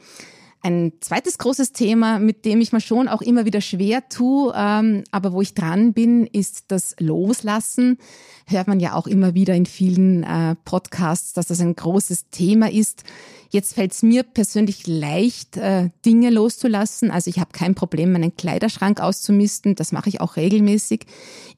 Ein 0.63 0.93
zweites 1.01 1.37
großes 1.37 1.71
Thema, 1.71 2.19
mit 2.19 2.43
dem 2.43 2.59
ich 2.61 2.73
mir 2.73 2.81
schon 2.81 3.07
auch 3.07 3.21
immer 3.21 3.45
wieder 3.45 3.61
schwer 3.61 4.09
tue, 4.09 4.53
ähm, 4.55 5.03
aber 5.11 5.31
wo 5.31 5.41
ich 5.41 5.53
dran 5.53 5.93
bin, 5.93 6.25
ist 6.25 6.65
das 6.69 6.95
Loslassen. 6.99 7.99
Hört 8.47 8.67
man 8.67 8.79
ja 8.79 8.93
auch 8.93 9.07
immer 9.07 9.35
wieder 9.35 9.53
in 9.53 9.67
vielen 9.67 10.23
äh, 10.23 10.55
Podcasts, 10.65 11.33
dass 11.33 11.47
das 11.47 11.61
ein 11.61 11.75
großes 11.75 12.29
Thema 12.31 12.71
ist. 12.71 13.03
Jetzt 13.49 13.75
fällt 13.75 13.91
es 13.91 14.03
mir 14.03 14.23
persönlich 14.23 14.87
leicht, 14.87 15.57
äh, 15.57 15.89
Dinge 16.05 16.31
loszulassen. 16.31 17.11
Also 17.11 17.29
ich 17.29 17.39
habe 17.39 17.51
kein 17.53 17.75
Problem, 17.75 18.11
meinen 18.11 18.35
Kleiderschrank 18.35 18.99
auszumisten. 18.99 19.75
Das 19.75 19.91
mache 19.91 20.09
ich 20.09 20.21
auch 20.21 20.37
regelmäßig. 20.37 21.05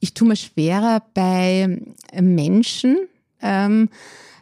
Ich 0.00 0.14
tue 0.14 0.28
mir 0.28 0.36
schwerer 0.36 1.02
bei 1.14 1.80
Menschen. 2.20 2.98
Ähm, 3.40 3.88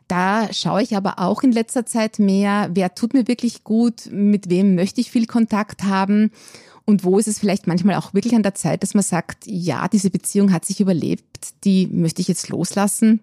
da 0.08 0.52
schaue 0.52 0.82
ich 0.82 0.96
aber 0.96 1.18
auch 1.18 1.42
in 1.42 1.52
letzter 1.52 1.86
Zeit 1.86 2.18
mehr, 2.18 2.70
wer 2.72 2.94
tut 2.94 3.14
mir 3.14 3.28
wirklich 3.28 3.62
gut, 3.62 4.08
mit 4.10 4.50
wem 4.50 4.74
möchte 4.74 5.00
ich 5.00 5.10
viel 5.10 5.26
Kontakt 5.26 5.84
haben 5.84 6.30
und 6.88 7.04
wo 7.04 7.18
ist 7.18 7.28
es 7.28 7.38
vielleicht 7.38 7.66
manchmal 7.66 7.96
auch 7.96 8.14
wirklich 8.14 8.34
an 8.34 8.42
der 8.42 8.54
Zeit, 8.54 8.82
dass 8.82 8.94
man 8.94 9.02
sagt, 9.02 9.46
ja, 9.46 9.88
diese 9.88 10.08
Beziehung 10.08 10.52
hat 10.52 10.64
sich 10.64 10.80
überlebt, 10.80 11.52
die 11.64 11.86
möchte 11.86 12.22
ich 12.22 12.28
jetzt 12.28 12.48
loslassen. 12.48 13.20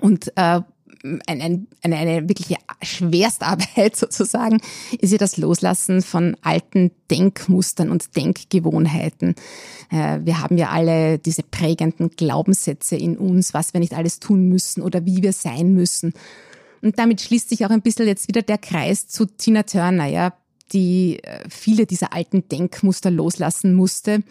Und 0.00 0.32
äh, 0.36 0.60
eine, 1.26 1.66
eine, 1.82 1.96
eine 1.96 2.28
wirkliche 2.28 2.56
Schwerstarbeit 2.82 3.96
sozusagen 3.96 4.60
ist 5.00 5.12
ja 5.12 5.18
das 5.18 5.36
Loslassen 5.36 6.02
von 6.02 6.36
alten 6.42 6.90
Denkmustern 7.10 7.90
und 7.90 8.16
Denkgewohnheiten. 8.16 9.34
Äh, 9.90 10.20
wir 10.24 10.40
haben 10.40 10.58
ja 10.58 10.70
alle 10.70 11.18
diese 11.18 11.42
prägenden 11.42 12.10
Glaubenssätze 12.10 12.96
in 12.96 13.16
uns, 13.16 13.54
was 13.54 13.72
wir 13.72 13.80
nicht 13.80 13.94
alles 13.94 14.20
tun 14.20 14.48
müssen 14.48 14.82
oder 14.82 15.04
wie 15.06 15.22
wir 15.22 15.32
sein 15.32 15.72
müssen. 15.72 16.12
Und 16.82 16.98
damit 16.98 17.20
schließt 17.20 17.48
sich 17.48 17.64
auch 17.66 17.70
ein 17.70 17.82
bisschen 17.82 18.06
jetzt 18.06 18.28
wieder 18.28 18.42
der 18.42 18.58
Kreis 18.58 19.08
zu 19.08 19.26
Tina 19.26 19.64
Turner, 19.64 20.06
ja, 20.06 20.34
die 20.72 21.22
äh, 21.22 21.48
viele 21.48 21.86
dieser 21.86 22.12
alten 22.12 22.48
Denkmuster 22.48 23.10
loslassen 23.10 23.74
musste, 23.74 24.22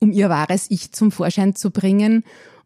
um 0.00 0.10
ihr 0.10 0.28
wahres 0.28 0.66
Ich 0.70 0.92
zum 0.92 1.12
Vorschein 1.12 1.54
zu 1.54 1.70
bringen 1.70 2.24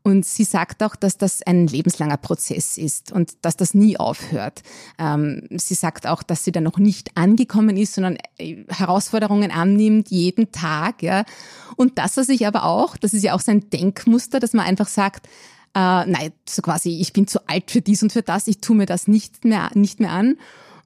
und 0.09 0.25
sie 0.25 0.45
sagt 0.45 0.83
auch, 0.83 0.97
dass 0.97 1.19
das 1.19 1.43
ein 1.43 1.67
lebenslanger 1.67 2.17
Prozess 2.17 2.79
ist 2.79 3.13
und 3.13 3.35
dass 3.43 3.59
das 3.59 3.75
nie 3.75 3.99
aufhört. 3.99 4.63
Ähm, 4.99 5.43
sie 5.51 5.75
sagt 5.75 6.07
auch, 6.07 6.23
dass 6.23 6.45
sie 6.45 6.51
da 6.51 6.63
noch 6.63 6.79
nicht 6.79 7.11
angekommen 7.15 7.77
ist, 7.77 7.93
sondern 7.93 8.17
äh, 8.39 8.65
Herausforderungen 8.69 9.51
annimmt 9.51 10.11
jeden 10.11 10.51
Tag. 10.51 11.03
Ja. 11.03 11.25
Und 11.77 11.99
dass 11.99 12.17
er 12.17 12.25
sich 12.25 12.47
aber 12.47 12.65
auch, 12.65 12.97
das 12.97 13.13
ist 13.13 13.23
ja 13.23 13.35
auch 13.35 13.41
sein 13.41 13.69
Denkmuster, 13.69 14.41
dass 14.41 14.55
man 14.55 14.65
einfach 14.65 14.89
sagt, 14.89 15.27
äh, 15.75 16.07
nein, 16.07 16.33
so 16.49 16.63
quasi, 16.63 16.99
ich 17.03 17.13
bin 17.13 17.27
zu 17.27 17.47
alt 17.47 17.71
für 17.71 17.83
dies 17.83 18.03
und 18.03 18.11
für 18.11 18.23
das, 18.23 18.47
ich 18.47 18.63
tue 18.63 18.77
mir 18.77 18.87
das 18.87 19.09
nicht 19.09 19.45
mehr, 19.45 19.71
nicht 19.75 20.01
mehr 20.01 20.13
an. 20.13 20.39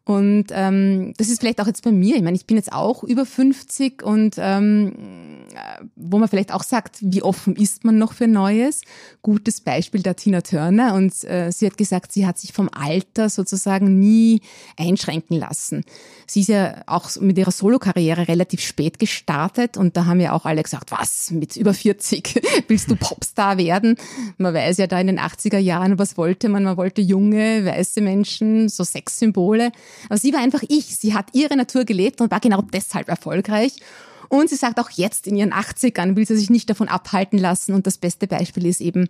Und 0.04 0.46
ähm, 0.50 1.14
das 1.16 1.28
ist 1.28 1.40
vielleicht 1.40 1.60
auch 1.60 1.68
jetzt 1.68 1.84
bei 1.84 1.92
mir. 1.92 2.16
Ich 2.16 2.22
meine, 2.22 2.36
ich 2.36 2.46
bin 2.46 2.56
jetzt 2.56 2.72
auch 2.72 3.04
über 3.04 3.24
50 3.24 4.02
und 4.02 4.34
ähm, 4.36 4.94
äh, 5.54 5.84
wo 5.94 6.18
man 6.18 6.28
vielleicht 6.28 6.52
auch 6.52 6.64
sagt, 6.64 6.98
wie 7.02 7.22
offen 7.22 7.54
ist 7.54 7.84
man 7.84 7.98
noch 7.98 8.12
für 8.12 8.26
Neues? 8.26 8.82
Gutes 9.22 9.60
Beispiel 9.60 10.02
der 10.02 10.16
Tina 10.16 10.40
Turner 10.40 10.94
und 10.94 11.22
äh, 11.22 11.52
sie 11.52 11.66
hat 11.66 11.76
gesagt, 11.76 12.10
sie 12.10 12.26
hat 12.26 12.36
sich 12.36 12.52
vom 12.52 12.68
Alter 12.72 13.28
sozusagen 13.28 14.00
nie 14.00 14.40
einschränken 14.76 15.38
lassen. 15.38 15.84
Sie 16.26 16.40
ist 16.40 16.48
ja 16.48 16.82
auch 16.86 17.08
mit 17.20 17.38
ihrer 17.38 17.52
Solokarriere 17.52 18.26
relativ 18.26 18.60
spät 18.60 18.98
gestartet 18.98 19.76
und 19.76 19.96
da 19.96 20.06
haben 20.06 20.18
ja 20.18 20.32
auch 20.32 20.46
alle 20.46 20.64
gesagt, 20.64 20.90
was, 20.90 21.30
mit 21.30 21.56
über 21.56 21.74
40 21.74 22.42
willst 22.66 22.90
du 22.90 22.96
Popstar 22.96 23.56
werden? 23.56 23.96
Man 24.36 24.52
weiß 24.52 24.78
ja 24.78 24.88
da 24.88 24.98
in 24.98 25.06
den 25.06 25.20
80er 25.20 25.58
Jahren, 25.58 26.00
was 26.00 26.16
wollte 26.16 26.48
man? 26.48 26.64
Man 26.64 26.76
wollte 26.76 27.02
junge, 27.02 27.64
weiße 27.64 28.00
Menschen, 28.00 28.68
so 28.68 28.82
Sexsymbole. 28.82 29.70
Aber 30.06 30.18
sie 30.18 30.32
war 30.32 30.40
einfach 30.40 30.62
ich. 30.68 30.96
Sie 30.96 31.14
hat 31.14 31.26
ihre 31.32 31.56
Natur 31.56 31.84
gelebt 31.84 32.20
und 32.20 32.30
war 32.30 32.40
genau 32.40 32.62
deshalb 32.62 33.08
erfolgreich. 33.08 33.76
Und 34.32 34.48
sie 34.48 34.56
sagt 34.56 34.80
auch 34.80 34.88
jetzt 34.88 35.26
in 35.26 35.36
ihren 35.36 35.52
80ern 35.52 36.16
will 36.16 36.26
sie 36.26 36.36
sich 36.36 36.48
nicht 36.48 36.70
davon 36.70 36.88
abhalten 36.88 37.38
lassen. 37.38 37.74
Und 37.74 37.86
das 37.86 37.98
beste 37.98 38.26
Beispiel 38.26 38.64
ist 38.64 38.80
eben 38.80 39.08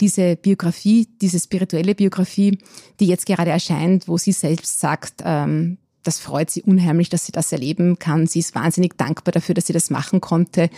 diese 0.00 0.36
Biografie, 0.36 1.08
diese 1.20 1.40
spirituelle 1.40 1.96
Biografie, 1.96 2.58
die 3.00 3.06
jetzt 3.06 3.26
gerade 3.26 3.50
erscheint, 3.50 4.06
wo 4.06 4.18
sie 4.18 4.30
selbst 4.30 4.78
sagt, 4.78 5.22
ähm, 5.24 5.78
das 6.02 6.18
freut 6.18 6.50
sie 6.50 6.62
unheimlich, 6.62 7.08
dass 7.08 7.26
sie 7.26 7.32
das 7.32 7.52
erleben 7.52 7.98
kann. 7.98 8.26
Sie 8.26 8.38
ist 8.38 8.54
wahnsinnig 8.54 8.96
dankbar 8.96 9.32
dafür, 9.32 9.54
dass 9.54 9.66
sie 9.66 9.72
das 9.72 9.90
machen 9.90 10.20
konnte 10.20 10.70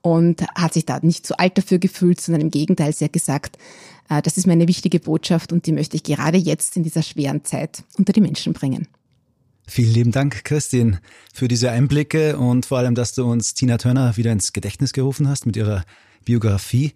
und 0.00 0.42
hat 0.54 0.74
sich 0.74 0.86
da 0.86 1.00
nicht 1.02 1.26
zu 1.26 1.38
alt 1.38 1.58
dafür 1.58 1.78
gefühlt, 1.78 2.20
sondern 2.20 2.40
im 2.40 2.50
Gegenteil, 2.50 2.92
sie 2.92 3.04
hat 3.04 3.12
gesagt, 3.12 3.58
äh, 4.08 4.22
das 4.22 4.36
ist 4.36 4.46
meine 4.46 4.68
wichtige 4.68 5.00
Botschaft 5.00 5.52
und 5.52 5.66
die 5.66 5.72
möchte 5.72 5.96
ich 5.96 6.02
gerade 6.02 6.38
jetzt 6.38 6.76
in 6.76 6.82
dieser 6.82 7.02
schweren 7.02 7.44
Zeit 7.44 7.84
unter 7.98 8.12
die 8.12 8.20
Menschen 8.20 8.52
bringen. 8.52 8.88
Vielen 9.66 9.94
lieben 9.94 10.12
Dank, 10.12 10.44
Christine, 10.44 11.00
für 11.32 11.46
diese 11.46 11.70
Einblicke 11.70 12.36
und 12.36 12.66
vor 12.66 12.78
allem, 12.78 12.96
dass 12.96 13.14
du 13.14 13.24
uns 13.24 13.54
Tina 13.54 13.78
Turner 13.78 14.16
wieder 14.16 14.32
ins 14.32 14.52
Gedächtnis 14.52 14.92
gerufen 14.92 15.28
hast 15.28 15.46
mit 15.46 15.56
ihrer 15.56 15.84
Biografie. 16.24 16.92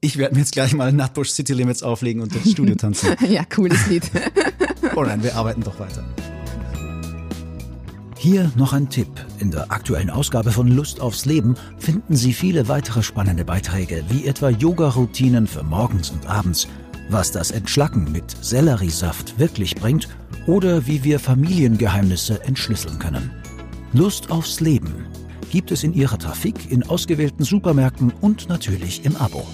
Ich 0.00 0.16
werde 0.16 0.34
mir 0.34 0.40
jetzt 0.40 0.52
gleich 0.52 0.72
mal 0.72 0.92
Nutbush 0.92 1.30
City 1.30 1.52
Limits 1.52 1.82
auflegen 1.82 2.22
und 2.22 2.34
ins 2.34 2.52
Studio 2.52 2.76
tanzen. 2.76 3.14
ja, 3.28 3.44
cooles 3.44 3.86
Lied. 3.88 4.10
oh 4.96 5.02
nein, 5.02 5.22
wir 5.22 5.34
arbeiten 5.34 5.62
doch 5.62 5.78
weiter. 5.78 6.13
Hier 8.24 8.50
noch 8.56 8.72
ein 8.72 8.88
Tipp. 8.88 9.10
In 9.38 9.50
der 9.50 9.70
aktuellen 9.70 10.08
Ausgabe 10.08 10.50
von 10.50 10.66
Lust 10.66 10.98
aufs 10.98 11.26
Leben 11.26 11.56
finden 11.76 12.16
Sie 12.16 12.32
viele 12.32 12.68
weitere 12.68 13.02
spannende 13.02 13.44
Beiträge, 13.44 14.02
wie 14.08 14.24
etwa 14.24 14.48
Yoga-Routinen 14.48 15.46
für 15.46 15.62
morgens 15.62 16.08
und 16.08 16.24
abends, 16.24 16.66
was 17.10 17.32
das 17.32 17.50
Entschlacken 17.50 18.10
mit 18.12 18.34
Selleriesaft 18.42 19.38
wirklich 19.38 19.74
bringt 19.74 20.08
oder 20.46 20.86
wie 20.86 21.04
wir 21.04 21.20
Familiengeheimnisse 21.20 22.42
entschlüsseln 22.44 22.98
können. 22.98 23.30
Lust 23.92 24.30
aufs 24.30 24.60
Leben 24.60 25.04
gibt 25.50 25.70
es 25.70 25.84
in 25.84 25.92
Ihrer 25.92 26.18
Trafik, 26.18 26.72
in 26.72 26.82
ausgewählten 26.82 27.44
Supermärkten 27.44 28.10
und 28.22 28.48
natürlich 28.48 29.04
im 29.04 29.16
Abo. 29.16 29.46